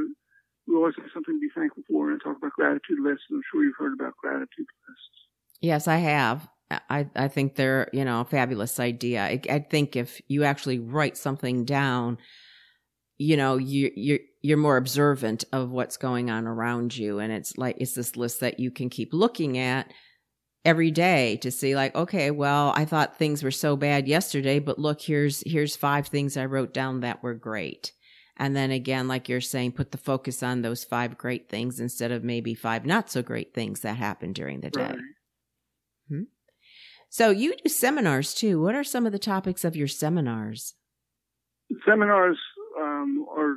we 0.66 0.74
always 0.74 0.94
have 0.96 1.06
something 1.14 1.34
to 1.34 1.40
be 1.40 1.50
thankful 1.54 1.84
for. 1.88 2.10
And 2.10 2.20
talk 2.22 2.36
about 2.36 2.52
gratitude 2.52 3.00
lists. 3.00 3.24
I'm 3.30 3.42
sure 3.52 3.64
you've 3.64 3.74
heard 3.78 3.92
about 3.92 4.16
gratitude 4.16 4.66
lists. 4.88 5.16
Yes, 5.60 5.88
I 5.88 5.96
have. 5.96 6.48
I, 6.70 7.06
I 7.14 7.28
think 7.28 7.54
they're, 7.54 7.88
you 7.92 8.04
know, 8.04 8.22
a 8.22 8.24
fabulous 8.24 8.80
idea. 8.80 9.22
I, 9.22 9.40
I 9.48 9.60
think 9.60 9.94
if 9.94 10.20
you 10.26 10.42
actually 10.42 10.80
write 10.80 11.16
something 11.16 11.64
down, 11.64 12.18
you 13.18 13.36
know, 13.36 13.56
you, 13.56 13.90
you're, 13.94 14.18
you're 14.42 14.56
more 14.56 14.76
observant 14.76 15.44
of 15.52 15.70
what's 15.70 15.96
going 15.96 16.30
on 16.30 16.46
around 16.46 16.96
you. 16.96 17.18
And 17.18 17.32
it's 17.32 17.56
like, 17.56 17.76
it's 17.78 17.94
this 17.94 18.16
list 18.16 18.40
that 18.40 18.60
you 18.60 18.70
can 18.70 18.90
keep 18.90 19.12
looking 19.12 19.58
at 19.58 19.92
every 20.64 20.90
day 20.90 21.36
to 21.38 21.50
see 21.50 21.74
like, 21.74 21.94
okay, 21.94 22.30
well, 22.30 22.72
I 22.76 22.84
thought 22.84 23.16
things 23.16 23.42
were 23.42 23.50
so 23.50 23.76
bad 23.76 24.06
yesterday, 24.08 24.58
but 24.58 24.78
look, 24.78 25.00
here's, 25.00 25.42
here's 25.46 25.76
five 25.76 26.08
things 26.08 26.36
I 26.36 26.44
wrote 26.44 26.74
down 26.74 27.00
that 27.00 27.22
were 27.22 27.34
great. 27.34 27.92
And 28.36 28.54
then 28.54 28.70
again, 28.70 29.08
like 29.08 29.28
you're 29.28 29.40
saying, 29.40 29.72
put 29.72 29.92
the 29.92 29.98
focus 29.98 30.42
on 30.42 30.60
those 30.60 30.84
five 30.84 31.16
great 31.16 31.48
things 31.48 31.80
instead 31.80 32.12
of 32.12 32.22
maybe 32.22 32.54
five 32.54 32.84
not 32.84 33.10
so 33.10 33.22
great 33.22 33.54
things 33.54 33.80
that 33.80 33.96
happened 33.96 34.34
during 34.34 34.60
the 34.60 34.70
day. 34.70 34.82
Right. 34.82 34.98
Hmm? 36.08 36.22
So 37.08 37.30
you 37.30 37.54
do 37.56 37.70
seminars 37.70 38.34
too. 38.34 38.60
What 38.60 38.74
are 38.74 38.84
some 38.84 39.06
of 39.06 39.12
the 39.12 39.18
topics 39.18 39.64
of 39.64 39.74
your 39.74 39.88
seminars? 39.88 40.74
Seminars 41.88 42.38
um, 42.78 43.26
are 43.30 43.56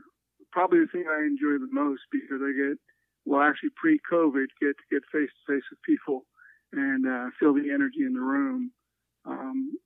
probably 0.51 0.79
the 0.79 0.91
thing 0.91 1.05
I 1.09 1.25
enjoy 1.25 1.59
the 1.59 1.71
most 1.71 2.01
because 2.11 2.41
I 2.41 2.51
get, 2.51 2.77
well, 3.25 3.41
actually 3.41 3.69
pre-COVID, 3.75 4.47
get 4.59 4.75
to 4.77 4.85
get 4.91 5.03
face 5.11 5.29
to 5.29 5.53
face 5.53 5.63
with 5.69 5.81
people 5.85 6.25
and 6.71 7.05
uh, 7.07 7.29
feel 7.39 7.53
the 7.53 7.71
energy 7.73 8.05
in 8.05 8.13
the 8.13 8.21
room. 8.21 8.71
Um, 9.25 9.77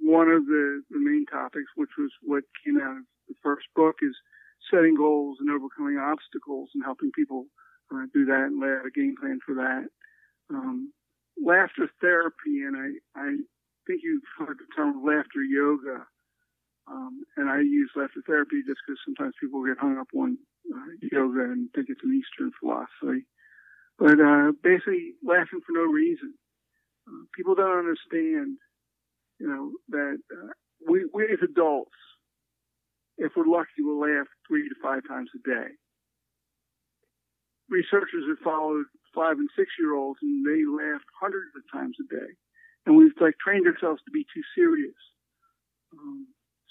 one 0.00 0.28
of 0.28 0.46
the, 0.46 0.82
the 0.90 0.98
main 0.98 1.26
topics, 1.26 1.70
which 1.76 1.90
was 1.98 2.10
what 2.22 2.44
came 2.64 2.78
out 2.80 2.98
of 2.98 3.04
the 3.28 3.34
first 3.42 3.66
book, 3.74 3.96
is 4.02 4.16
setting 4.70 4.94
goals 4.96 5.38
and 5.40 5.50
overcoming 5.50 5.98
obstacles 5.98 6.70
and 6.74 6.84
helping 6.84 7.10
people 7.12 7.46
uh, 7.92 8.04
do 8.12 8.24
that 8.26 8.48
and 8.48 8.60
lay 8.60 8.68
out 8.68 8.86
a 8.86 8.90
game 8.90 9.14
plan 9.20 9.38
for 9.44 9.54
that. 9.54 9.86
Um, 10.50 10.92
laughter 11.42 11.88
therapy, 12.00 12.62
and 12.66 12.76
I, 12.76 13.20
I 13.20 13.36
think 13.86 14.00
you've 14.02 14.22
heard 14.38 14.58
the 14.58 14.66
term 14.76 15.04
laughter 15.04 15.42
yoga. 15.42 16.06
Um, 16.90 17.24
and 17.36 17.50
I 17.50 17.60
use 17.60 17.90
laughter 17.96 18.22
therapy 18.26 18.64
just 18.66 18.80
because 18.86 18.98
sometimes 19.04 19.34
people 19.40 19.64
get 19.64 19.78
hung 19.78 19.98
up 19.98 20.08
on 20.16 20.38
uh, 20.72 20.92
yoga 21.12 21.52
and 21.52 21.68
think 21.74 21.88
it's 21.90 22.00
an 22.02 22.16
Eastern 22.16 22.50
philosophy. 22.58 23.28
But 23.98 24.20
uh, 24.20 24.52
basically, 24.62 25.18
laughing 25.22 25.60
for 25.66 25.72
no 25.72 25.84
reason. 25.84 26.34
Uh, 27.06 27.26
people 27.34 27.54
don't 27.54 27.78
understand, 27.78 28.56
you 29.40 29.48
know, 29.48 29.72
that 29.90 30.18
uh, 30.32 30.52
we, 30.86 31.04
we 31.12 31.24
as 31.24 31.42
adults, 31.42 31.96
if 33.18 33.32
we're 33.36 33.46
lucky, 33.48 33.82
will 33.82 34.00
laugh 34.00 34.28
three 34.46 34.68
to 34.68 34.74
five 34.82 35.02
times 35.08 35.28
a 35.34 35.42
day. 35.44 35.68
Researchers 37.68 38.24
have 38.28 38.38
followed 38.40 38.86
five 39.14 39.36
and 39.36 39.48
six 39.56 39.68
year 39.78 39.94
olds 39.94 40.20
and 40.22 40.46
they 40.46 40.64
laughed 40.64 41.08
hundreds 41.20 41.52
of 41.56 41.62
times 41.72 41.96
a 42.00 42.06
day. 42.08 42.30
And 42.86 42.96
we've 42.96 43.12
like 43.20 43.34
trained 43.44 43.66
ourselves 43.66 44.00
to 44.06 44.10
be 44.10 44.24
too 44.32 44.40
serious. 44.56 44.96
Um, 45.92 46.28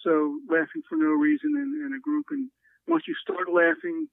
so 0.08 0.40
laughing 0.48 0.82
for 0.88 0.96
no 0.96 1.12
reason 1.12 1.52
in, 1.60 1.84
in 1.84 1.92
a 1.92 2.00
group. 2.00 2.28
And 2.32 2.50
once 2.88 3.04
you 3.08 3.16
start 3.20 3.52
laughing 3.52 4.08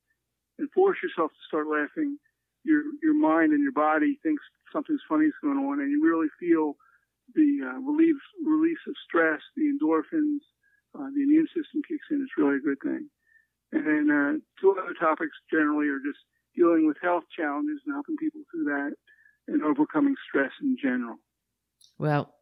and 0.58 0.70
force 0.72 0.98
yourself 1.02 1.30
to 1.30 1.42
start 1.46 1.70
laughing, 1.70 2.18
your, 2.64 2.82
your 3.02 3.14
mind 3.14 3.52
and 3.52 3.62
your 3.62 3.72
body 3.72 4.18
thinks 4.22 4.42
something's 4.72 5.06
funny 5.08 5.26
is 5.26 5.42
going 5.42 5.58
on 5.58 5.78
and 5.78 5.90
you 5.90 6.02
really 6.02 6.28
feel 6.40 6.74
the 7.34 7.62
uh, 7.62 7.78
relief, 7.80 8.16
release 8.44 8.82
of 8.88 8.94
stress, 9.06 9.40
the 9.56 9.70
endorphins, 9.70 10.42
uh, 10.98 11.06
the 11.14 11.22
immune 11.22 11.46
system 11.54 11.80
kicks 11.86 12.10
in. 12.10 12.22
It's 12.22 12.36
really 12.36 12.56
a 12.58 12.66
good 12.66 12.82
thing. 12.82 13.08
And 13.72 13.86
then 13.86 14.04
uh, 14.10 14.32
two 14.60 14.74
other 14.74 14.94
topics 14.98 15.36
generally 15.50 15.88
are 15.88 16.02
just 16.02 16.18
dealing 16.56 16.86
with 16.86 16.96
health 17.02 17.24
challenges 17.34 17.80
and 17.86 17.94
helping 17.94 18.16
people 18.16 18.42
through 18.50 18.64
that 18.64 18.92
and 19.46 19.62
overcoming 19.62 20.14
stress 20.28 20.52
in 20.62 20.76
general. 20.80 21.16
Well, 21.98 22.33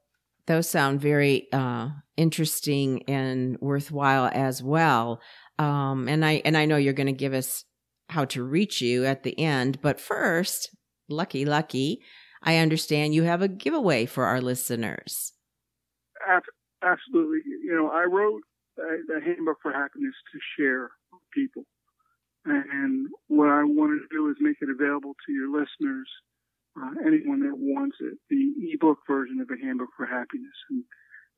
those 0.47 0.69
sound 0.69 1.01
very 1.01 1.49
uh, 1.53 1.89
interesting 2.17 3.03
and 3.09 3.59
worthwhile 3.61 4.31
as 4.33 4.63
well. 4.63 5.21
Um, 5.59 6.09
and 6.09 6.25
I 6.25 6.43
and 6.45 6.57
I 6.57 6.65
know 6.65 6.77
you're 6.77 6.93
going 6.93 7.07
to 7.07 7.13
give 7.13 7.35
us 7.35 7.65
how 8.09 8.25
to 8.27 8.43
reach 8.43 8.81
you 8.81 9.05
at 9.05 9.23
the 9.23 9.39
end, 9.39 9.81
but 9.81 10.01
first, 10.01 10.75
lucky, 11.09 11.45
lucky, 11.45 12.01
I 12.43 12.57
understand 12.57 13.15
you 13.15 13.23
have 13.23 13.43
a 13.43 13.49
giveaway 13.49 14.07
for 14.07 14.27
our 14.27 14.41
listeners. 14.41 15.33
Absolutely. 16.83 17.39
You 17.65 17.75
know, 17.75 17.89
I 17.89 18.05
wrote 18.05 18.43
the 18.77 19.21
handbook 19.25 19.59
for 19.63 19.73
happiness 19.73 20.15
to 20.33 20.39
share 20.57 20.91
with 21.13 21.23
people. 21.33 21.65
And 22.45 23.07
what 23.29 23.49
I 23.49 23.63
wanted 23.63 24.01
to 24.01 24.09
do 24.11 24.29
is 24.29 24.37
make 24.41 24.57
it 24.61 24.69
available 24.69 25.15
to 25.27 25.33
your 25.33 25.49
listeners, 25.49 26.09
uh, 26.81 26.91
anyone 27.07 27.41
that 27.41 27.57
wants 27.57 27.97
it, 28.01 28.19
the 28.31 28.53
ebook 28.73 28.99
version 29.07 29.41
of 29.41 29.49
a 29.51 29.61
handbook 29.65 29.91
for 29.97 30.07
happiness. 30.07 30.55
And 30.71 30.85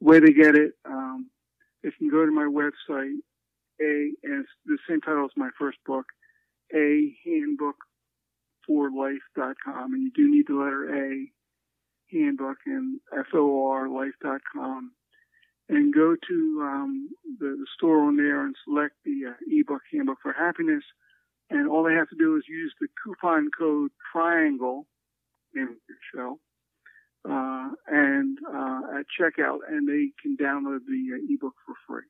the 0.00 0.06
way 0.06 0.20
they 0.20 0.32
get 0.32 0.54
it, 0.54 0.72
um, 0.84 1.30
they 1.82 1.90
can 1.90 2.10
go 2.10 2.24
to 2.24 2.32
my 2.32 2.46
website, 2.46 3.18
a, 3.80 4.12
and 4.22 4.44
the 4.66 4.78
same 4.88 5.00
title 5.00 5.24
as 5.24 5.30
my 5.36 5.50
first 5.58 5.78
book, 5.86 6.06
a 6.74 7.12
handbook 7.24 7.76
for 8.66 8.90
life.com. 8.90 9.94
And 9.94 10.02
you 10.02 10.10
do 10.14 10.30
need 10.30 10.46
the 10.48 10.54
letter 10.54 10.94
A, 10.94 11.26
handbook, 12.12 12.58
and 12.66 13.00
F-O-R 13.12 13.88
life.com 13.88 14.92
and 15.68 15.94
go 15.94 16.14
to 16.14 16.60
um, 16.62 17.08
the, 17.38 17.56
the, 17.58 17.66
store 17.76 18.00
on 18.00 18.16
there 18.16 18.44
and 18.44 18.54
select 18.64 18.94
the 19.04 19.30
uh, 19.30 19.34
ebook 19.50 19.80
handbook 19.90 20.18
for 20.22 20.32
happiness. 20.32 20.84
And 21.50 21.68
all 21.68 21.84
they 21.84 21.94
have 21.94 22.08
to 22.10 22.16
do 22.18 22.36
is 22.36 22.44
use 22.48 22.74
the 22.80 22.88
coupon 23.02 23.48
code 23.56 23.90
triangle 24.12 24.86
in 25.56 25.76
your 25.88 25.98
show 26.14 26.40
uh, 27.28 27.70
and 27.86 28.38
uh, 28.48 28.98
at 28.98 29.06
checkout, 29.18 29.58
and 29.68 29.88
they 29.88 30.10
can 30.22 30.36
download 30.36 30.80
the 30.86 31.14
uh, 31.14 31.34
ebook 31.34 31.54
for 31.66 31.74
free. 31.86 32.02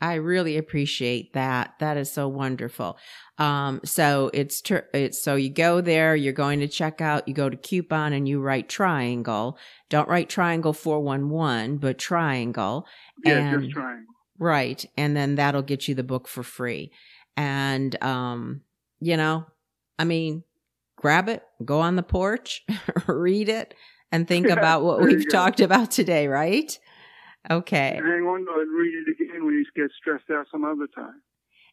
I 0.00 0.14
really 0.14 0.56
appreciate 0.56 1.32
that. 1.32 1.74
That 1.80 1.96
is 1.96 2.12
so 2.12 2.28
wonderful. 2.28 2.98
Um, 3.36 3.80
so 3.84 4.30
it's, 4.32 4.60
ter- 4.60 4.86
it's, 4.94 5.20
so 5.20 5.34
you 5.34 5.50
go 5.50 5.80
there, 5.80 6.14
you're 6.14 6.32
going 6.32 6.60
to 6.60 6.68
check 6.68 7.00
out, 7.00 7.26
you 7.26 7.34
go 7.34 7.50
to 7.50 7.56
coupon 7.56 8.12
and 8.12 8.28
you 8.28 8.40
write 8.40 8.68
triangle. 8.68 9.58
Don't 9.90 10.08
write 10.08 10.28
triangle 10.28 10.72
411, 10.72 11.78
but 11.78 11.98
triangle. 11.98 12.86
Yeah, 13.24 13.38
and, 13.38 13.62
just 13.62 13.74
triangle. 13.74 14.14
Right. 14.38 14.84
And 14.96 15.16
then 15.16 15.34
that'll 15.34 15.62
get 15.62 15.88
you 15.88 15.96
the 15.96 16.04
book 16.04 16.28
for 16.28 16.44
free. 16.44 16.92
And, 17.36 18.00
um, 18.00 18.60
you 19.00 19.16
know, 19.16 19.46
I 19.98 20.04
mean, 20.04 20.44
grab 21.00 21.28
it, 21.28 21.42
go 21.64 21.80
on 21.80 21.96
the 21.96 22.02
porch, 22.02 22.64
read 23.06 23.48
it 23.48 23.74
and 24.12 24.26
think 24.26 24.48
about 24.48 24.82
what 24.82 25.00
we've 25.00 25.28
talked 25.30 25.60
about 25.60 25.90
today, 25.90 26.28
right? 26.28 26.78
Okay. 27.50 27.96
And 27.96 28.06
hang 28.06 28.22
on 28.22 28.44
to 28.44 28.60
it 28.60 28.68
and 28.68 28.78
read 28.78 28.94
it 28.94 29.22
again 29.22 29.44
when 29.44 29.54
you 29.54 29.64
get 29.74 29.90
stressed 30.00 30.30
out 30.30 30.46
some 30.50 30.64
other 30.64 30.86
time. 30.94 31.22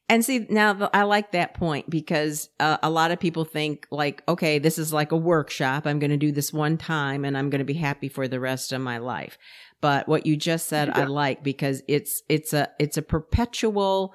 And 0.08 0.24
see, 0.24 0.46
now 0.50 0.90
I 0.94 1.04
like 1.04 1.32
that 1.32 1.56
point 1.56 1.90
because 1.90 2.50
uh, 2.60 2.78
a 2.84 2.92
lot 2.92 3.10
of 3.10 3.20
people 3.20 3.44
think 3.44 3.88
like, 3.90 4.22
okay, 4.28 4.60
this 4.60 4.78
is 4.78 4.94
like 4.94 5.12
a 5.12 5.18
workshop. 5.18 5.88
I'm 5.88 5.98
going 5.98 6.12
to 6.12 6.18
do 6.18 6.32
this 6.32 6.54
one 6.54 6.78
time 6.78 7.26
and 7.26 7.36
I'm 7.36 7.50
going 7.50 7.60
to 7.60 7.66
be 7.66 7.74
happy 7.74 8.08
for 8.08 8.28
the 8.28 8.40
rest 8.40 8.72
of 8.72 8.82
my 8.82 9.00
life. 9.00 9.40
But 9.82 10.08
what 10.08 10.28
you 10.28 10.38
just 10.38 10.68
said, 10.68 10.90
yeah. 10.90 11.02
I 11.02 11.04
like 11.06 11.44
because 11.44 11.82
it's, 11.88 12.22
it's 12.30 12.54
a, 12.54 12.70
it's 12.78 12.98
a 12.98 13.02
perpetual 13.02 14.14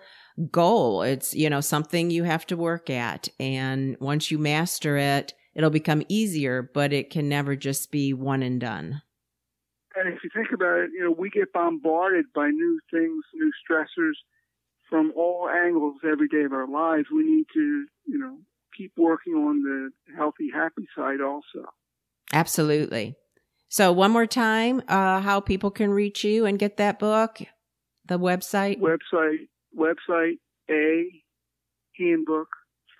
goal. 0.50 1.02
It's, 1.02 1.34
you 1.34 1.50
know, 1.50 1.60
something 1.60 2.10
you 2.10 2.24
have 2.24 2.46
to 2.46 2.56
work 2.56 2.90
at. 2.90 3.28
And 3.38 3.96
once 4.00 4.30
you 4.30 4.38
master 4.38 4.96
it, 4.96 5.34
it'll 5.54 5.70
become 5.70 6.02
easier, 6.08 6.62
but 6.62 6.92
it 6.92 7.10
can 7.10 7.28
never 7.28 7.56
just 7.56 7.90
be 7.90 8.12
one 8.12 8.42
and 8.42 8.60
done. 8.60 9.02
And 9.96 10.08
if 10.12 10.20
you 10.22 10.30
think 10.34 10.48
about 10.54 10.78
it, 10.78 10.90
you 10.92 11.04
know, 11.04 11.10
we 11.10 11.30
get 11.30 11.52
bombarded 11.52 12.26
by 12.34 12.48
new 12.48 12.80
things, 12.90 13.24
new 13.34 13.52
stressors 13.68 14.12
from 14.88 15.12
all 15.16 15.48
angles 15.48 15.96
every 16.04 16.28
day 16.28 16.44
of 16.44 16.52
our 16.52 16.68
lives. 16.68 17.06
We 17.12 17.24
need 17.24 17.46
to, 17.54 17.86
you 18.06 18.18
know, 18.18 18.38
keep 18.76 18.92
working 18.96 19.34
on 19.34 19.62
the 19.62 20.14
healthy, 20.16 20.50
happy 20.52 20.86
side 20.96 21.20
also. 21.20 21.68
Absolutely. 22.32 23.16
So 23.68 23.92
one 23.92 24.10
more 24.10 24.26
time, 24.26 24.82
uh, 24.88 25.20
how 25.20 25.40
people 25.40 25.70
can 25.70 25.90
reach 25.90 26.24
you 26.24 26.46
and 26.46 26.58
get 26.58 26.76
that 26.78 26.98
book, 26.98 27.40
the 28.04 28.18
website? 28.18 28.80
Website, 28.80 29.48
website, 29.76 30.38
a 30.70 31.06
handbook 31.98 32.48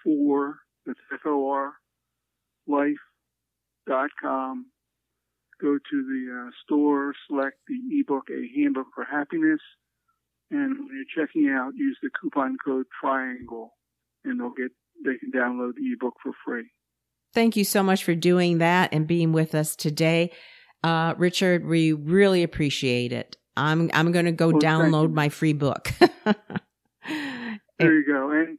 for, 0.05 0.57
that's 0.87 0.99
F-O-R, 1.13 1.73
life 2.67 2.97
dot 3.87 4.11
com 4.23 4.67
go 5.61 5.77
to 5.77 5.81
the 5.91 6.47
uh, 6.47 6.51
store, 6.65 7.13
select 7.29 7.59
the 7.69 8.01
ebook 8.01 8.29
A 8.31 8.49
Handbook 8.59 8.87
for 8.95 9.05
Happiness, 9.05 9.61
and 10.51 10.79
when 10.79 10.89
you're 10.97 11.27
checking 11.27 11.49
out, 11.51 11.73
use 11.77 11.99
the 12.03 12.11
coupon 12.21 12.57
code 12.65 12.87
Triangle, 13.01 13.75
and 14.25 14.41
they'll 14.41 14.51
get 14.51 14.71
they 15.05 15.17
can 15.19 15.31
download 15.31 15.75
the 15.75 15.93
ebook 15.93 16.15
for 16.23 16.33
free. 16.45 16.71
Thank 17.33 17.57
you 17.57 17.65
so 17.65 17.83
much 17.83 18.05
for 18.05 18.15
doing 18.15 18.59
that 18.59 18.93
and 18.93 19.07
being 19.07 19.33
with 19.33 19.55
us 19.55 19.77
today. 19.77 20.33
Uh, 20.83 21.15
Richard, 21.17 21.67
we 21.67 21.93
really 21.93 22.43
appreciate 22.43 23.13
it. 23.13 23.37
I'm 23.57 23.91
I'm 23.95 24.13
going 24.13 24.25
to 24.25 24.33
go 24.33 24.49
well, 24.49 24.61
download 24.61 25.13
my 25.13 25.29
free 25.29 25.53
book. 25.53 25.93
there 26.25 27.95
you 27.95 28.05
go. 28.07 28.31
And 28.31 28.59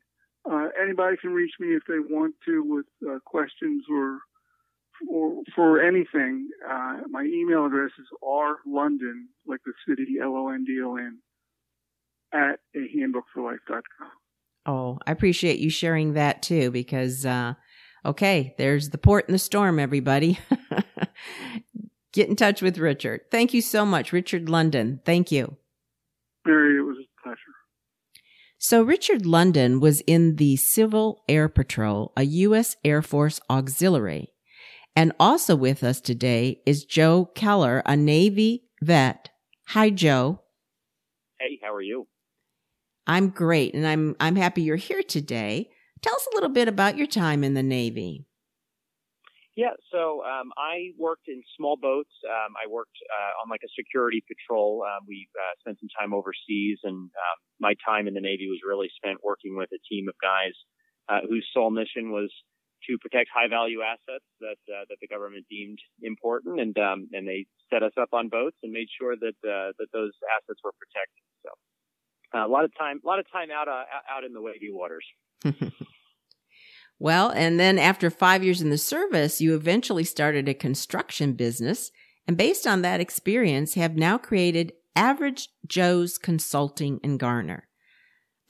uh, 0.50 0.70
anybody 0.82 1.18
can 1.18 1.32
reach 1.32 1.54
me 1.60 1.76
if 1.76 1.84
they 1.88 2.00
want 2.00 2.36
to 2.46 2.64
with 2.64 2.86
uh, 3.08 3.20
questions 3.26 3.84
or 3.92 4.20
for, 5.08 5.42
for 5.56 5.82
anything. 5.82 6.50
Uh, 6.68 7.02
my 7.10 7.24
email 7.24 7.66
address 7.66 7.92
is 8.00 8.08
rlondon, 8.24 9.26
like 9.46 9.60
the 9.66 9.74
city, 9.88 10.18
L 10.22 10.36
O 10.36 10.50
N 10.50 10.64
D 10.66 10.82
O 10.84 10.96
N, 10.96 11.20
at 12.34 12.60
a 12.76 12.88
handbookforlife.com. 12.96 14.12
Oh, 14.68 15.00
I 15.08 15.12
appreciate 15.12 15.60
you 15.60 15.70
sharing 15.70 16.14
that 16.14 16.44
too 16.44 16.70
because 16.70 17.26
uh, 17.26 17.56
Okay, 18.04 18.56
there's 18.58 18.90
the 18.90 18.98
port 18.98 19.28
in 19.28 19.32
the 19.32 19.40
storm, 19.40 19.78
everybody. 19.78 20.40
Get 22.14 22.30
in 22.30 22.36
touch 22.36 22.62
with 22.62 22.78
Richard. 22.78 23.22
Thank 23.30 23.54
you 23.54 23.62
so 23.62 23.86
much, 23.86 24.12
Richard 24.12 24.50
London. 24.50 25.02
Thank 25.06 25.32
you. 25.32 25.56
Mary, 26.46 26.78
it 26.78 26.82
was 26.82 26.98
a 26.98 27.22
pleasure. 27.24 27.38
So, 28.64 28.84
Richard 28.84 29.26
London 29.26 29.80
was 29.80 30.02
in 30.02 30.36
the 30.36 30.56
Civil 30.56 31.24
Air 31.28 31.50
Patrol, 31.50 32.14
a 32.16 32.22
U.S. 32.22 32.76
Air 32.86 33.02
Force 33.02 33.40
auxiliary. 33.50 34.34
And 34.96 35.14
also 35.20 35.56
with 35.56 35.84
us 35.84 36.00
today 36.00 36.62
is 36.64 36.86
Joe 36.86 37.32
Keller, 37.34 37.82
a 37.88 37.98
Navy 37.98 38.66
vet. 38.80 39.30
Hi, 39.70 39.90
Joe. 39.90 40.42
Hey, 41.40 41.58
how 41.64 41.74
are 41.74 41.82
you? 41.82 42.06
I'm 43.08 43.30
great, 43.30 43.74
and 43.74 43.88
I'm 43.88 44.16
I'm 44.20 44.36
happy 44.36 44.62
you're 44.62 44.76
here 44.76 45.02
today. 45.02 45.72
Tell 46.04 46.14
us 46.14 46.28
a 46.32 46.36
little 46.36 46.50
bit 46.50 46.68
about 46.68 46.98
your 46.98 47.08
time 47.08 47.44
in 47.44 47.56
the 47.56 47.64
Navy. 47.64 48.28
Yeah, 49.56 49.76
so 49.92 50.24
um, 50.24 50.56
I 50.56 50.96
worked 50.98 51.28
in 51.28 51.44
small 51.58 51.76
boats. 51.76 52.12
Um, 52.24 52.56
I 52.56 52.72
worked 52.72 52.96
uh, 53.04 53.44
on 53.44 53.52
like 53.52 53.60
a 53.68 53.72
security 53.76 54.24
patrol. 54.24 54.88
Um, 54.88 55.04
we 55.08 55.28
uh, 55.36 55.60
spent 55.60 55.78
some 55.84 55.92
time 55.92 56.14
overseas, 56.16 56.80
and 56.84 57.12
um, 57.12 57.38
my 57.60 57.76
time 57.84 58.08
in 58.08 58.14
the 58.14 58.24
Navy 58.24 58.48
was 58.48 58.64
really 58.64 58.88
spent 58.96 59.20
working 59.24 59.58
with 59.58 59.68
a 59.76 59.82
team 59.92 60.08
of 60.08 60.16
guys 60.24 60.56
uh, 61.12 61.28
whose 61.28 61.44
sole 61.54 61.70
mission 61.70 62.16
was 62.16 62.32
to 62.88 62.98
protect 62.98 63.28
high 63.28 63.52
value 63.52 63.84
assets 63.84 64.26
that 64.40 64.62
uh, 64.72 64.88
that 64.88 64.98
the 65.04 65.08
government 65.08 65.46
deemed 65.52 65.80
important, 66.02 66.60
and 66.60 66.78
um, 66.80 67.12
and 67.12 67.28
they 67.28 67.46
set 67.70 67.84
us 67.84 67.94
up 68.00 68.10
on 68.14 68.30
boats 68.30 68.56
and 68.64 68.72
made 68.72 68.88
sure 68.88 69.20
that 69.20 69.36
uh, 69.44 69.76
that 69.76 69.92
those 69.92 70.16
assets 70.32 70.64
were 70.64 70.74
protected. 70.80 71.28
So 71.44 71.52
uh, 72.40 72.48
a 72.48 72.52
lot 72.52 72.64
of 72.64 72.72
time, 72.80 73.04
a 73.04 73.08
lot 73.08 73.20
of 73.20 73.28
time 73.28 73.52
out 73.52 73.68
out 73.68 74.24
in 74.24 74.32
the 74.32 74.42
wavy 74.42 74.72
waters. 74.72 75.06
well, 77.02 77.32
and 77.32 77.60
then 77.60 77.80
after 77.80 78.12
five 78.12 78.44
years 78.44 78.62
in 78.62 78.70
the 78.70 78.78
service, 78.78 79.42
you 79.42 79.56
eventually 79.56 80.04
started 80.04 80.48
a 80.48 80.54
construction 80.54 81.34
business, 81.34 81.90
and 82.28 82.38
based 82.38 82.68
on 82.68 82.84
that 82.84 83.00
experience, 83.00 83.74
have 83.74 83.96
now 83.96 84.20
created 84.20 84.74
Average 84.96 85.50
Joe's 85.66 86.20
Consulting 86.20 87.00
and 87.04 87.20
Garner. 87.20 87.68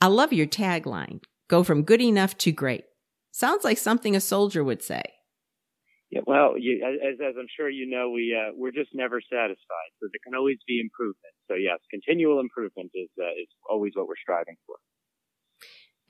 I 0.02 0.08
love 0.08 0.34
your 0.34 0.46
tagline 0.46 1.20
go 1.48 1.64
from 1.64 1.82
good 1.82 2.02
enough 2.02 2.36
to 2.38 2.52
great. 2.52 2.84
Sounds 3.30 3.64
like 3.64 3.78
something 3.78 4.14
a 4.14 4.20
soldier 4.20 4.62
would 4.62 4.82
say. 4.82 5.02
Yeah, 6.10 6.20
well, 6.26 6.58
you, 6.58 6.84
as, 6.84 7.16
as 7.24 7.34
I'm 7.38 7.48
sure 7.56 7.70
you 7.70 7.88
know, 7.88 8.10
we 8.10 8.36
uh, 8.36 8.52
we're 8.54 8.70
just 8.70 8.90
never 8.92 9.22
satisfied. 9.32 9.90
So 9.96 10.08
there 10.12 10.20
can 10.22 10.34
always 10.34 10.58
be 10.68 10.78
improvement. 10.78 11.32
So 11.48 11.54
yes, 11.54 11.78
continual 11.90 12.38
improvement 12.38 12.90
is 12.92 13.08
uh, 13.18 13.32
is 13.32 13.48
always 13.68 13.92
what 13.94 14.08
we're 14.08 14.20
striving 14.20 14.56
for. 14.66 14.76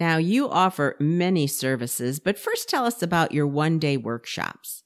Now, 0.02 0.16
you 0.16 0.48
offer 0.48 0.96
many 0.98 1.46
services, 1.46 2.18
but 2.18 2.36
first 2.36 2.68
tell 2.68 2.84
us 2.84 3.04
about 3.04 3.30
your 3.30 3.46
one 3.46 3.78
day 3.78 3.96
workshops. 3.96 4.82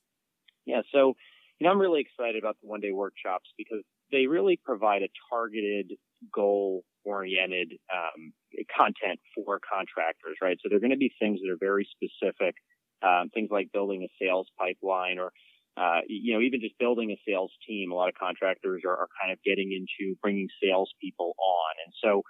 Yeah, 0.66 0.82
so 0.92 1.14
you 1.58 1.64
know, 1.64 1.70
I'm 1.70 1.78
really 1.78 2.02
excited 2.02 2.36
about 2.36 2.58
the 2.60 2.68
one 2.68 2.80
day 2.80 2.92
workshops 2.92 3.48
because 3.56 3.80
they 4.12 4.26
really 4.26 4.60
provide 4.62 5.00
a 5.00 5.08
targeted, 5.30 5.92
goal 6.34 6.84
oriented 7.06 7.78
um, 7.90 8.34
content 8.76 9.18
for 9.34 9.58
contractors, 9.58 10.36
right? 10.42 10.58
So 10.62 10.68
they're 10.68 10.80
going 10.80 10.90
to 10.90 10.98
be 10.98 11.10
things 11.18 11.40
that 11.40 11.50
are 11.50 11.56
very 11.58 11.88
specific, 11.96 12.54
um, 13.02 13.30
things 13.32 13.48
like 13.50 13.72
building 13.72 14.02
a 14.02 14.12
sales 14.22 14.48
pipeline 14.58 15.18
or 15.18 15.32
uh, 15.78 16.00
you 16.08 16.34
know, 16.34 16.42
even 16.42 16.60
just 16.60 16.78
building 16.78 17.10
a 17.10 17.16
sales 17.26 17.52
team, 17.66 17.90
a 17.90 17.94
lot 17.94 18.10
of 18.10 18.14
contractors 18.20 18.82
are, 18.84 18.96
are 18.96 19.08
kind 19.18 19.32
of 19.32 19.38
getting 19.42 19.72
into 19.72 20.14
bringing 20.20 20.48
salespeople 20.62 21.34
on. 21.38 21.74
And 21.86 21.94
so, 22.04 22.22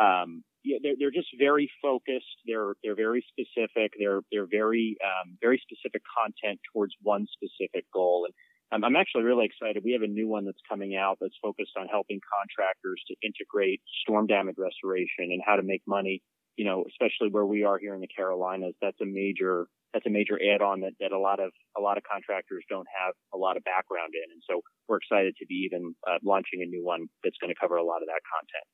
um, 0.00 0.42
yeah, 0.64 0.78
they're, 0.82 0.94
they're 0.98 1.10
just 1.10 1.28
very 1.38 1.70
focused. 1.80 2.36
They're, 2.46 2.74
they're 2.82 2.96
very 2.96 3.24
specific. 3.28 3.92
They're, 3.98 4.20
they're 4.30 4.48
very, 4.50 4.96
um, 5.04 5.36
very 5.40 5.60
specific 5.62 6.02
content 6.16 6.60
towards 6.72 6.94
one 7.02 7.26
specific 7.32 7.84
goal. 7.92 8.26
And 8.26 8.34
um, 8.72 8.84
I'm 8.84 8.96
actually 8.96 9.24
really 9.24 9.46
excited. 9.46 9.82
We 9.84 9.92
have 9.92 10.02
a 10.02 10.06
new 10.06 10.28
one 10.28 10.44
that's 10.44 10.62
coming 10.68 10.96
out 10.96 11.18
that's 11.20 11.36
focused 11.42 11.76
on 11.78 11.88
helping 11.88 12.20
contractors 12.24 13.02
to 13.08 13.14
integrate 13.22 13.80
storm 14.02 14.26
damage 14.26 14.56
restoration 14.58 15.30
and 15.34 15.42
how 15.44 15.56
to 15.56 15.62
make 15.62 15.82
money. 15.86 16.22
You 16.56 16.66
know, 16.66 16.84
especially 16.84 17.32
where 17.32 17.46
we 17.46 17.64
are 17.64 17.78
here 17.78 17.94
in 17.94 18.02
the 18.04 18.12
Carolinas, 18.12 18.74
that's 18.82 19.00
a 19.00 19.08
major, 19.08 19.68
that's 19.94 20.04
a 20.04 20.12
major 20.12 20.36
add-on 20.36 20.84
that, 20.84 20.92
that 21.00 21.10
a 21.10 21.18
lot 21.18 21.40
of, 21.40 21.50
a 21.78 21.80
lot 21.80 21.96
of 21.96 22.04
contractors 22.04 22.62
don't 22.68 22.86
have 22.92 23.14
a 23.32 23.38
lot 23.38 23.56
of 23.56 23.64
background 23.64 24.12
in. 24.12 24.28
And 24.30 24.42
so 24.44 24.60
we're 24.86 25.00
excited 25.00 25.32
to 25.40 25.46
be 25.46 25.64
even 25.64 25.96
uh, 26.04 26.20
launching 26.22 26.60
a 26.60 26.68
new 26.68 26.84
one 26.84 27.08
that's 27.24 27.40
going 27.40 27.48
to 27.48 27.58
cover 27.58 27.76
a 27.80 27.82
lot 27.82 28.04
of 28.04 28.08
that 28.12 28.20
content. 28.28 28.68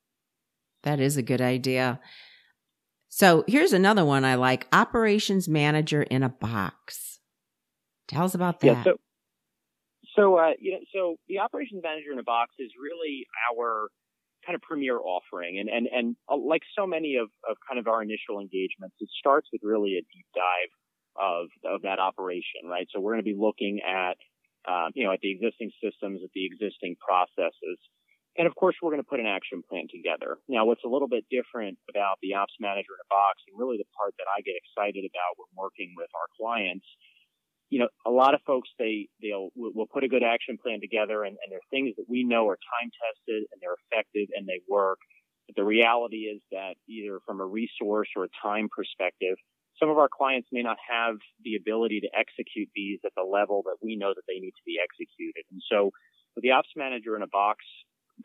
That 0.83 0.99
is 0.99 1.17
a 1.17 1.21
good 1.21 1.41
idea. 1.41 1.99
So 3.09 3.43
here's 3.47 3.73
another 3.73 4.05
one 4.05 4.23
I 4.23 4.35
like 4.35 4.67
operations 4.71 5.49
manager 5.49 6.03
in 6.03 6.23
a 6.23 6.29
box. 6.29 7.19
Tell 8.07 8.23
us 8.23 8.35
about 8.35 8.59
that. 8.61 8.65
Yeah, 8.65 8.83
so, 8.83 8.93
so, 10.15 10.37
uh, 10.37 10.51
you 10.59 10.73
know, 10.73 10.79
so 10.93 11.15
the 11.27 11.39
operations 11.39 11.81
manager 11.83 12.11
in 12.11 12.19
a 12.19 12.23
box 12.23 12.53
is 12.59 12.71
really 12.81 13.25
our 13.51 13.89
kind 14.45 14.55
of 14.55 14.61
premier 14.61 14.97
offering. 14.97 15.59
And, 15.59 15.69
and, 15.69 15.87
and 15.87 16.15
uh, 16.29 16.37
like 16.37 16.61
so 16.77 16.87
many 16.87 17.17
of, 17.21 17.29
of 17.49 17.57
kind 17.67 17.79
of 17.79 17.87
our 17.87 18.01
initial 18.01 18.39
engagements, 18.39 18.95
it 18.99 19.09
starts 19.19 19.47
with 19.51 19.61
really 19.63 19.97
a 19.97 20.01
deep 20.01 20.25
dive 20.33 20.71
of, 21.19 21.47
of 21.65 21.81
that 21.81 21.99
operation, 21.99 22.65
right? 22.65 22.87
So 22.93 23.01
we're 23.01 23.13
going 23.13 23.25
to 23.25 23.31
be 23.31 23.37
looking 23.37 23.81
at, 23.85 24.17
um, 24.69 24.91
you 24.93 25.03
know, 25.03 25.11
at 25.11 25.19
the 25.21 25.31
existing 25.31 25.71
systems, 25.83 26.21
at 26.23 26.29
the 26.33 26.45
existing 26.45 26.95
processes. 27.01 27.77
And 28.39 28.47
of 28.47 28.55
course, 28.55 28.79
we're 28.79 28.95
going 28.95 29.03
to 29.03 29.11
put 29.11 29.19
an 29.19 29.27
action 29.27 29.59
plan 29.67 29.91
together. 29.91 30.39
Now, 30.47 30.63
what's 30.63 30.87
a 30.87 30.87
little 30.87 31.11
bit 31.11 31.27
different 31.27 31.75
about 31.91 32.23
the 32.23 32.39
ops 32.39 32.55
manager 32.55 32.95
in 32.95 33.03
a 33.03 33.11
box, 33.11 33.43
and 33.43 33.59
really 33.59 33.75
the 33.75 33.91
part 33.99 34.15
that 34.15 34.31
I 34.31 34.39
get 34.39 34.55
excited 34.55 35.03
about 35.03 35.35
when 35.35 35.51
working 35.59 35.91
with 35.99 36.07
our 36.15 36.31
clients, 36.39 36.87
you 37.67 37.83
know, 37.83 37.91
a 38.07 38.09
lot 38.09 38.33
of 38.33 38.39
folks 38.47 38.71
they 38.79 39.11
they'll 39.21 39.51
will 39.59 39.91
put 39.91 40.07
a 40.07 40.09
good 40.09 40.23
action 40.23 40.55
plan 40.55 40.79
together, 40.79 41.27
and, 41.27 41.35
and 41.35 41.51
they're 41.51 41.67
things 41.67 41.99
that 41.99 42.07
we 42.07 42.23
know 42.23 42.47
are 42.47 42.55
time 42.79 42.87
tested 42.95 43.43
and 43.51 43.59
they're 43.59 43.75
effective 43.75 44.31
and 44.31 44.47
they 44.47 44.63
work. 44.71 45.03
But 45.51 45.59
the 45.59 45.67
reality 45.67 46.31
is 46.31 46.39
that 46.55 46.79
either 46.87 47.19
from 47.27 47.43
a 47.43 47.45
resource 47.45 48.07
or 48.15 48.23
a 48.23 48.33
time 48.39 48.71
perspective, 48.71 49.35
some 49.75 49.91
of 49.91 49.99
our 49.99 50.07
clients 50.07 50.47
may 50.55 50.63
not 50.63 50.79
have 50.79 51.19
the 51.43 51.59
ability 51.59 52.07
to 52.07 52.09
execute 52.15 52.71
these 52.71 53.03
at 53.03 53.11
the 53.19 53.27
level 53.27 53.67
that 53.67 53.83
we 53.83 53.99
know 53.99 54.15
that 54.15 54.23
they 54.31 54.39
need 54.39 54.55
to 54.55 54.65
be 54.65 54.79
executed. 54.79 55.43
And 55.51 55.59
so, 55.67 55.91
with 56.39 56.43
the 56.47 56.55
ops 56.55 56.71
manager 56.79 57.19
in 57.19 57.21
a 57.21 57.27
box 57.27 57.65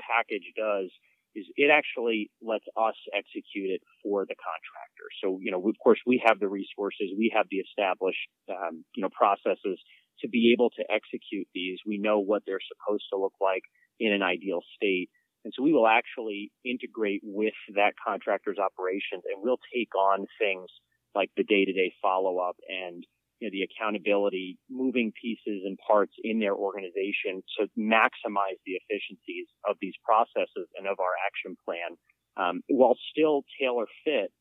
package 0.00 0.52
does 0.56 0.90
is 1.34 1.46
it 1.56 1.70
actually 1.70 2.30
lets 2.40 2.64
us 2.76 2.94
execute 3.12 3.70
it 3.70 3.82
for 4.02 4.22
the 4.22 4.38
contractor. 4.38 5.08
So, 5.22 5.38
you 5.42 5.50
know, 5.50 5.58
of 5.58 5.74
course, 5.82 5.98
we 6.06 6.22
have 6.24 6.38
the 6.38 6.48
resources, 6.48 7.10
we 7.18 7.32
have 7.34 7.46
the 7.50 7.58
established, 7.58 8.30
um, 8.48 8.84
you 8.94 9.02
know, 9.02 9.10
processes 9.10 9.82
to 10.20 10.28
be 10.28 10.54
able 10.54 10.70
to 10.78 10.84
execute 10.86 11.48
these. 11.52 11.78
We 11.84 11.98
know 11.98 12.20
what 12.20 12.42
they're 12.46 12.62
supposed 12.62 13.04
to 13.12 13.18
look 13.18 13.34
like 13.40 13.62
in 13.98 14.12
an 14.12 14.22
ideal 14.22 14.60
state. 14.76 15.10
And 15.44 15.52
so 15.54 15.62
we 15.62 15.72
will 15.72 15.88
actually 15.88 16.52
integrate 16.64 17.20
with 17.24 17.54
that 17.74 17.94
contractor's 17.98 18.58
operations 18.58 19.26
and 19.26 19.42
we'll 19.42 19.60
take 19.74 19.94
on 19.94 20.26
things 20.38 20.70
like 21.14 21.30
the 21.36 21.44
day 21.44 21.64
to 21.64 21.72
day 21.72 21.92
follow 22.00 22.38
up 22.38 22.56
and 22.68 23.04
you 23.40 23.48
know, 23.48 23.52
the 23.52 23.66
accountability, 23.66 24.58
moving 24.70 25.12
pieces 25.20 25.62
and 25.64 25.78
parts 25.86 26.12
in 26.22 26.38
their 26.38 26.54
organization 26.54 27.42
to 27.58 27.66
maximize 27.78 28.58
the 28.64 28.78
efficiencies 28.78 29.46
of 29.68 29.76
these 29.80 29.94
processes 30.04 30.68
and 30.76 30.86
of 30.86 30.98
our 31.00 31.14
action 31.26 31.56
plan, 31.64 31.96
um, 32.36 32.62
while 32.68 32.96
still 33.10 33.42
tailor 33.60 33.86
fit 34.04 34.32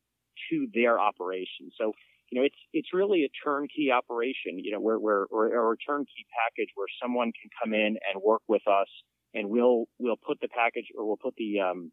to 0.50 0.68
their 0.74 1.00
operation. 1.00 1.70
So, 1.78 1.94
you 2.30 2.40
know, 2.40 2.46
it's 2.46 2.58
it's 2.72 2.94
really 2.94 3.24
a 3.24 3.32
turnkey 3.44 3.92
operation. 3.92 4.58
You 4.58 4.72
know, 4.72 4.80
where 4.80 5.00
where 5.00 5.26
or, 5.30 5.74
a 5.74 5.78
turnkey 5.78 6.26
package 6.34 6.70
where 6.76 6.88
someone 7.02 7.32
can 7.40 7.50
come 7.62 7.74
in 7.74 7.98
and 8.08 8.22
work 8.24 8.42
with 8.48 8.68
us, 8.68 8.88
and 9.34 9.50
we'll 9.50 9.86
we'll 10.00 10.18
put 10.18 10.40
the 10.42 10.48
package 10.48 10.88
or 10.98 11.06
we'll 11.06 11.18
put 11.18 11.36
the 11.36 11.60
um, 11.60 11.92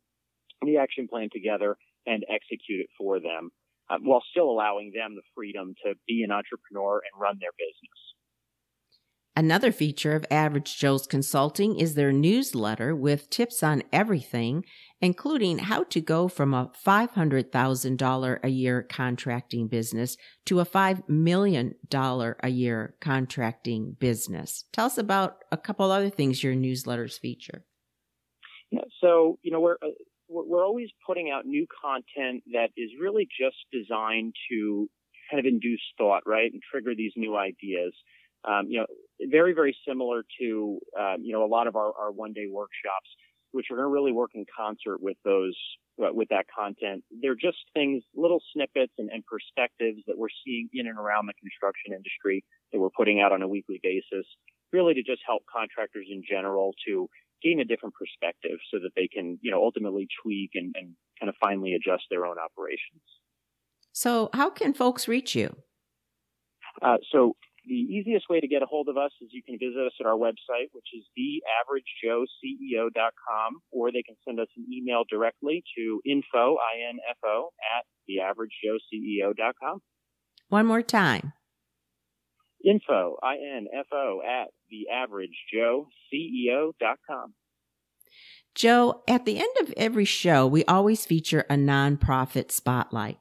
the 0.62 0.76
action 0.78 1.08
plan 1.08 1.28
together 1.32 1.76
and 2.06 2.24
execute 2.28 2.80
it 2.80 2.88
for 2.96 3.20
them 3.20 3.50
um, 3.90 4.04
while 4.04 4.22
still 4.30 4.50
allowing 4.50 4.92
them 4.94 5.14
the 5.14 5.22
freedom 5.34 5.74
to 5.84 5.94
be 6.06 6.22
an 6.22 6.30
entrepreneur 6.30 6.96
and 6.96 7.20
run 7.20 7.36
their 7.40 7.52
business. 7.58 7.98
Another 9.36 9.70
feature 9.70 10.16
of 10.16 10.26
Average 10.30 10.76
Joe's 10.76 11.06
Consulting 11.06 11.78
is 11.78 11.94
their 11.94 12.12
newsletter 12.12 12.94
with 12.96 13.30
tips 13.30 13.62
on 13.62 13.84
everything, 13.92 14.64
including 15.00 15.58
how 15.58 15.84
to 15.84 16.00
go 16.00 16.26
from 16.26 16.52
a 16.52 16.70
$500,000 16.84 18.38
a 18.42 18.48
year 18.48 18.82
contracting 18.82 19.68
business 19.68 20.16
to 20.46 20.60
a 20.60 20.66
$5 20.66 21.08
million 21.08 21.74
a 21.92 22.48
year 22.48 22.96
contracting 23.00 23.96
business. 23.98 24.64
Tell 24.72 24.86
us 24.86 24.98
about 24.98 25.36
a 25.52 25.56
couple 25.56 25.90
other 25.90 26.10
things 26.10 26.42
your 26.42 26.54
newsletters 26.54 27.18
feature. 27.18 27.64
Yeah, 28.70 28.82
so, 29.00 29.38
you 29.42 29.52
know, 29.52 29.60
we're, 29.60 29.76
uh, 29.82 29.90
we're 30.30 30.64
always 30.64 30.88
putting 31.06 31.30
out 31.30 31.44
new 31.44 31.66
content 31.82 32.44
that 32.52 32.68
is 32.76 32.90
really 33.00 33.26
just 33.26 33.56
designed 33.72 34.34
to 34.50 34.88
kind 35.30 35.40
of 35.40 35.46
induce 35.46 35.82
thought, 35.98 36.22
right, 36.26 36.52
and 36.52 36.62
trigger 36.70 36.94
these 36.96 37.12
new 37.16 37.36
ideas. 37.36 37.92
Um, 38.44 38.66
you 38.68 38.80
know, 38.80 38.86
very, 39.30 39.52
very 39.52 39.76
similar 39.86 40.24
to, 40.40 40.78
um, 40.98 41.16
you 41.20 41.32
know, 41.32 41.44
a 41.44 41.50
lot 41.50 41.66
of 41.66 41.76
our, 41.76 41.92
our 41.98 42.10
one 42.10 42.32
day 42.32 42.46
workshops, 42.50 43.10
which 43.52 43.66
are 43.70 43.76
going 43.76 43.86
to 43.86 43.92
really 43.92 44.12
work 44.12 44.30
in 44.34 44.46
concert 44.56 44.98
with 45.02 45.16
those, 45.24 45.56
uh, 46.02 46.12
with 46.12 46.28
that 46.30 46.46
content. 46.56 47.04
They're 47.10 47.34
just 47.34 47.58
things, 47.74 48.02
little 48.14 48.40
snippets 48.54 48.92
and, 48.98 49.10
and 49.12 49.22
perspectives 49.26 50.00
that 50.06 50.16
we're 50.16 50.32
seeing 50.44 50.68
in 50.72 50.86
and 50.86 50.98
around 50.98 51.26
the 51.26 51.34
construction 51.34 51.92
industry 51.92 52.44
that 52.72 52.78
we're 52.78 52.94
putting 52.96 53.20
out 53.20 53.32
on 53.32 53.42
a 53.42 53.48
weekly 53.48 53.80
basis, 53.82 54.26
really 54.72 54.94
to 54.94 55.02
just 55.02 55.20
help 55.26 55.42
contractors 55.52 56.06
in 56.10 56.22
general 56.28 56.72
to 56.86 57.08
gain 57.42 57.60
a 57.60 57.64
different 57.64 57.94
perspective 57.94 58.58
so 58.72 58.78
that 58.82 58.90
they 58.96 59.08
can, 59.08 59.38
you 59.42 59.50
know, 59.50 59.62
ultimately 59.62 60.08
tweak 60.22 60.50
and, 60.54 60.74
and 60.76 60.94
kind 61.18 61.28
of 61.28 61.34
finally 61.40 61.74
adjust 61.74 62.04
their 62.10 62.24
own 62.26 62.36
operations. 62.38 63.02
So, 63.92 64.30
how 64.32 64.50
can 64.50 64.72
folks 64.74 65.08
reach 65.08 65.34
you? 65.34 65.56
Uh, 66.80 66.98
so, 67.10 67.34
the 67.66 67.74
easiest 67.74 68.30
way 68.30 68.38
to 68.40 68.48
get 68.48 68.62
a 68.62 68.66
hold 68.66 68.88
of 68.88 68.96
us 68.96 69.10
is 69.20 69.28
you 69.32 69.42
can 69.42 69.58
visit 69.58 69.86
us 69.86 69.92
at 70.00 70.06
our 70.06 70.16
website, 70.16 70.70
which 70.72 70.86
is 70.94 71.04
theaveragejoeceo.com, 71.18 73.60
or 73.70 73.92
they 73.92 74.02
can 74.02 74.16
send 74.26 74.40
us 74.40 74.48
an 74.56 74.64
email 74.72 75.04
directly 75.10 75.62
to 75.76 76.00
info, 76.06 76.56
I-N-F-O, 76.56 77.52
at 77.76 77.84
theaveragejoeceo.com. 78.08 79.82
One 80.48 80.64
more 80.66 80.82
time. 80.82 81.34
Info, 82.64 83.18
I-N-F-O, 83.22 84.22
at 84.26 84.48
theaveragejoeceo.com. 84.72 87.34
Joe, 88.54 89.02
at 89.08 89.24
the 89.24 89.38
end 89.38 89.56
of 89.60 89.72
every 89.76 90.04
show, 90.04 90.46
we 90.46 90.64
always 90.64 91.06
feature 91.06 91.46
a 91.48 91.54
nonprofit 91.54 92.50
spotlight. 92.50 93.18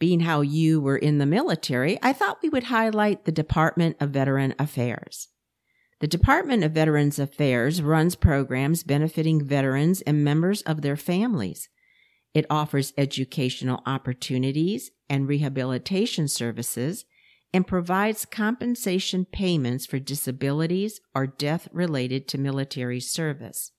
Being 0.00 0.20
how 0.20 0.40
you 0.40 0.80
were 0.80 0.96
in 0.96 1.18
the 1.18 1.26
military, 1.26 1.98
I 2.02 2.12
thought 2.12 2.42
we 2.42 2.48
would 2.48 2.64
highlight 2.64 3.24
the 3.24 3.32
Department 3.32 3.96
of 4.00 4.10
Veteran 4.10 4.54
Affairs. 4.58 5.28
The 6.00 6.08
Department 6.08 6.64
of 6.64 6.72
Veterans 6.72 7.18
Affairs 7.18 7.80
runs 7.80 8.16
programs 8.16 8.82
benefiting 8.82 9.44
veterans 9.44 10.02
and 10.02 10.24
members 10.24 10.62
of 10.62 10.82
their 10.82 10.96
families. 10.96 11.68
It 12.34 12.46
offers 12.50 12.92
educational 12.98 13.80
opportunities 13.86 14.90
and 15.08 15.28
rehabilitation 15.28 16.26
services 16.26 17.04
and 17.54 17.68
provides 17.68 18.26
compensation 18.26 19.24
payments 19.24 19.86
for 19.86 20.00
disabilities 20.00 21.00
or 21.14 21.24
death 21.24 21.68
related 21.72 22.26
to 22.26 22.36
military 22.36 22.98
service. 22.98 23.70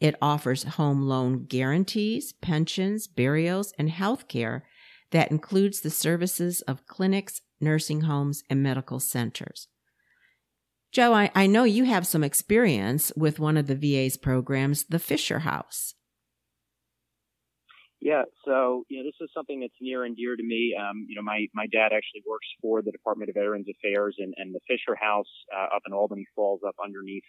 It 0.00 0.16
offers 0.20 0.64
home 0.64 1.02
loan 1.02 1.44
guarantees, 1.44 2.32
pensions, 2.32 3.06
burials, 3.06 3.72
and 3.78 3.90
health 3.90 4.26
care 4.26 4.64
that 5.12 5.30
includes 5.30 5.80
the 5.80 5.90
services 5.90 6.62
of 6.62 6.86
clinics, 6.88 7.42
nursing 7.60 8.02
homes, 8.02 8.42
and 8.50 8.60
medical 8.60 8.98
centers. 8.98 9.68
Joe, 10.90 11.14
I, 11.14 11.30
I 11.32 11.46
know 11.46 11.62
you 11.62 11.84
have 11.84 12.08
some 12.08 12.24
experience 12.24 13.12
with 13.16 13.38
one 13.38 13.56
of 13.56 13.68
the 13.68 13.76
VA's 13.76 14.16
programs, 14.16 14.84
the 14.84 14.98
Fisher 14.98 15.40
House. 15.40 15.94
Yeah, 18.00 18.22
so 18.46 18.84
you 18.88 18.98
know 18.98 19.04
this 19.04 19.20
is 19.20 19.30
something 19.36 19.60
that's 19.60 19.76
near 19.80 20.04
and 20.04 20.16
dear 20.16 20.34
to 20.34 20.42
me. 20.42 20.74
Um, 20.78 21.04
you 21.06 21.16
know, 21.16 21.22
my 21.22 21.46
my 21.52 21.66
dad 21.66 21.92
actually 21.92 22.24
works 22.26 22.48
for 22.62 22.80
the 22.80 22.92
Department 22.92 23.28
of 23.28 23.34
Veterans 23.34 23.66
Affairs, 23.68 24.16
and, 24.18 24.32
and 24.38 24.54
the 24.54 24.60
Fisher 24.66 24.96
House 24.96 25.28
uh, 25.54 25.76
up 25.76 25.82
in 25.86 25.92
Albany 25.92 26.24
falls 26.34 26.60
up 26.66 26.76
underneath 26.82 27.28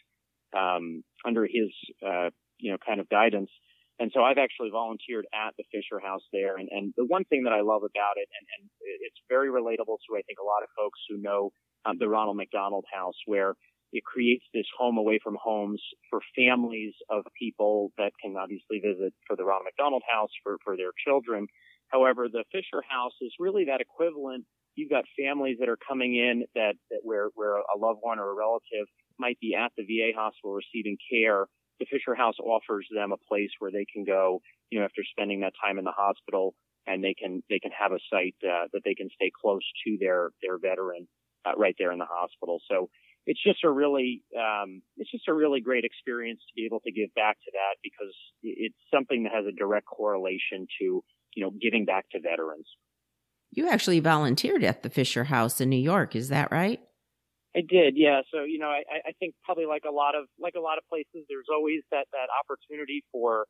um, 0.55 1.03
under 1.25 1.43
his 1.43 1.75
uh, 1.99 2.29
you 2.57 2.71
know 2.71 2.77
kind 2.85 3.01
of 3.01 3.09
guidance. 3.09 3.51
And 3.99 4.09
so 4.15 4.23
I've 4.23 4.39
actually 4.39 4.71
volunteered 4.71 5.27
at 5.29 5.53
the 5.59 5.65
Fisher 5.69 6.01
House 6.01 6.25
there. 6.33 6.57
And, 6.57 6.69
and 6.71 6.91
the 6.97 7.05
one 7.05 7.23
thing 7.25 7.43
that 7.43 7.53
I 7.53 7.61
love 7.61 7.85
about 7.85 8.17
it, 8.17 8.25
and, 8.33 8.45
and 8.57 8.61
it's 9.05 9.21
very 9.29 9.49
relatable 9.53 10.01
to, 10.09 10.17
I 10.17 10.25
think, 10.25 10.41
a 10.41 10.47
lot 10.47 10.65
of 10.65 10.73
folks 10.73 10.97
who 11.05 11.21
know 11.21 11.51
um, 11.85 11.97
the 11.99 12.09
Ronald 12.09 12.37
McDonald 12.37 12.85
House, 12.91 13.13
where 13.27 13.53
it 13.91 14.03
creates 14.03 14.45
this 14.53 14.65
home 14.77 14.97
away 14.97 15.19
from 15.23 15.37
homes 15.41 15.81
for 16.09 16.19
families 16.35 16.93
of 17.09 17.23
people 17.37 17.91
that 17.97 18.11
can 18.21 18.35
obviously 18.37 18.79
visit 18.79 19.13
for 19.27 19.35
the 19.35 19.43
Ronald 19.43 19.65
McDonald 19.65 20.03
House 20.11 20.31
for, 20.43 20.57
for 20.63 20.77
their 20.77 20.91
children. 21.05 21.47
However, 21.89 22.27
the 22.31 22.45
Fisher 22.51 22.83
House 22.87 23.13
is 23.21 23.33
really 23.39 23.65
that 23.65 23.81
equivalent. 23.81 24.45
You've 24.75 24.89
got 24.89 25.03
families 25.19 25.57
that 25.59 25.67
are 25.67 25.77
coming 25.77 26.15
in 26.15 26.45
that, 26.55 26.75
that 26.89 26.99
where, 27.03 27.29
where 27.35 27.57
a 27.57 27.77
loved 27.77 27.99
one 28.01 28.19
or 28.19 28.29
a 28.29 28.33
relative 28.33 28.87
might 29.19 29.39
be 29.39 29.55
at 29.55 29.71
the 29.75 29.83
VA 29.83 30.17
hospital 30.17 30.53
receiving 30.53 30.97
care 31.11 31.47
the 31.81 31.87
Fisher 31.89 32.13
House 32.13 32.35
offers 32.39 32.87
them 32.93 33.11
a 33.11 33.17
place 33.17 33.49
where 33.57 33.71
they 33.71 33.85
can 33.91 34.05
go, 34.05 34.39
you 34.69 34.79
know, 34.79 34.85
after 34.85 35.01
spending 35.03 35.41
that 35.41 35.53
time 35.61 35.79
in 35.79 35.83
the 35.83 35.91
hospital, 35.91 36.53
and 36.85 37.03
they 37.03 37.15
can 37.15 37.41
they 37.49 37.59
can 37.59 37.71
have 37.71 37.91
a 37.91 37.99
site 38.09 38.35
uh, 38.45 38.69
that 38.71 38.81
they 38.85 38.93
can 38.93 39.09
stay 39.15 39.31
close 39.33 39.65
to 39.85 39.97
their 39.99 40.29
their 40.41 40.57
veteran 40.59 41.07
uh, 41.43 41.53
right 41.57 41.75
there 41.79 41.91
in 41.91 41.97
the 41.99 42.07
hospital. 42.09 42.61
So 42.69 42.89
it's 43.25 43.41
just 43.43 43.63
a 43.63 43.69
really 43.69 44.23
um, 44.37 44.81
it's 44.97 45.11
just 45.11 45.27
a 45.27 45.33
really 45.33 45.61
great 45.61 45.85
experience 45.85 46.39
to 46.47 46.53
be 46.55 46.65
able 46.65 46.79
to 46.81 46.91
give 46.91 47.13
back 47.15 47.37
to 47.45 47.51
that 47.53 47.77
because 47.83 48.13
it's 48.43 48.75
something 48.93 49.23
that 49.23 49.33
has 49.33 49.45
a 49.45 49.51
direct 49.51 49.85
correlation 49.85 50.67
to 50.79 51.03
you 51.35 51.43
know 51.43 51.51
giving 51.61 51.85
back 51.85 52.05
to 52.11 52.19
veterans. 52.19 52.67
You 53.51 53.67
actually 53.67 53.99
volunteered 53.99 54.63
at 54.63 54.81
the 54.81 54.89
Fisher 54.89 55.25
House 55.25 55.59
in 55.59 55.69
New 55.69 55.75
York, 55.75 56.15
is 56.15 56.29
that 56.29 56.51
right? 56.51 56.79
I 57.55 57.59
did, 57.67 57.95
yeah. 57.97 58.21
So 58.33 58.43
you 58.43 58.59
know, 58.59 58.69
I, 58.69 58.83
I 59.05 59.11
think 59.19 59.35
probably 59.43 59.65
like 59.65 59.83
a 59.87 59.91
lot 59.91 60.15
of 60.15 60.25
like 60.39 60.55
a 60.57 60.61
lot 60.61 60.77
of 60.77 60.83
places, 60.89 61.27
there's 61.29 61.51
always 61.51 61.81
that 61.91 62.07
that 62.13 62.29
opportunity 62.31 63.03
for 63.11 63.45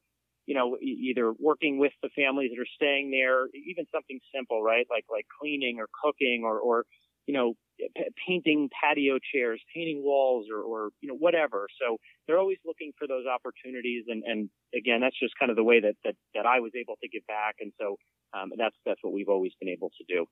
you 0.47 0.55
know 0.55 0.77
either 0.81 1.31
working 1.39 1.77
with 1.77 1.93
the 2.01 2.09
families 2.15 2.51
that 2.53 2.59
are 2.59 2.73
staying 2.75 3.11
there, 3.11 3.45
even 3.53 3.85
something 3.93 4.19
simple, 4.33 4.63
right? 4.63 4.87
Like 4.89 5.05
like 5.09 5.25
cleaning 5.39 5.77
or 5.79 5.87
cooking 6.03 6.41
or 6.43 6.59
or 6.59 6.85
you 7.27 7.33
know 7.33 7.53
p- 7.79 8.11
painting 8.27 8.69
patio 8.81 9.19
chairs, 9.33 9.61
painting 9.73 10.03
walls, 10.03 10.47
or 10.51 10.61
or 10.61 10.89
you 11.01 11.09
know 11.09 11.15
whatever. 11.15 11.67
So 11.79 11.97
they're 12.27 12.39
always 12.39 12.57
looking 12.65 12.91
for 12.97 13.07
those 13.07 13.25
opportunities, 13.25 14.05
and 14.07 14.23
and 14.25 14.49
again, 14.75 15.01
that's 15.01 15.19
just 15.19 15.33
kind 15.39 15.49
of 15.49 15.57
the 15.57 15.63
way 15.63 15.79
that 15.81 15.95
that 16.03 16.15
that 16.35 16.45
I 16.45 16.59
was 16.59 16.71
able 16.75 16.95
to 17.01 17.09
give 17.09 17.25
back, 17.27 17.55
and 17.59 17.71
so 17.79 17.97
um, 18.33 18.51
that's 18.57 18.75
that's 18.85 18.99
what 19.01 19.13
we've 19.13 19.29
always 19.29 19.51
been 19.59 19.69
able 19.69 19.89
to 19.97 20.03
do. 20.07 20.25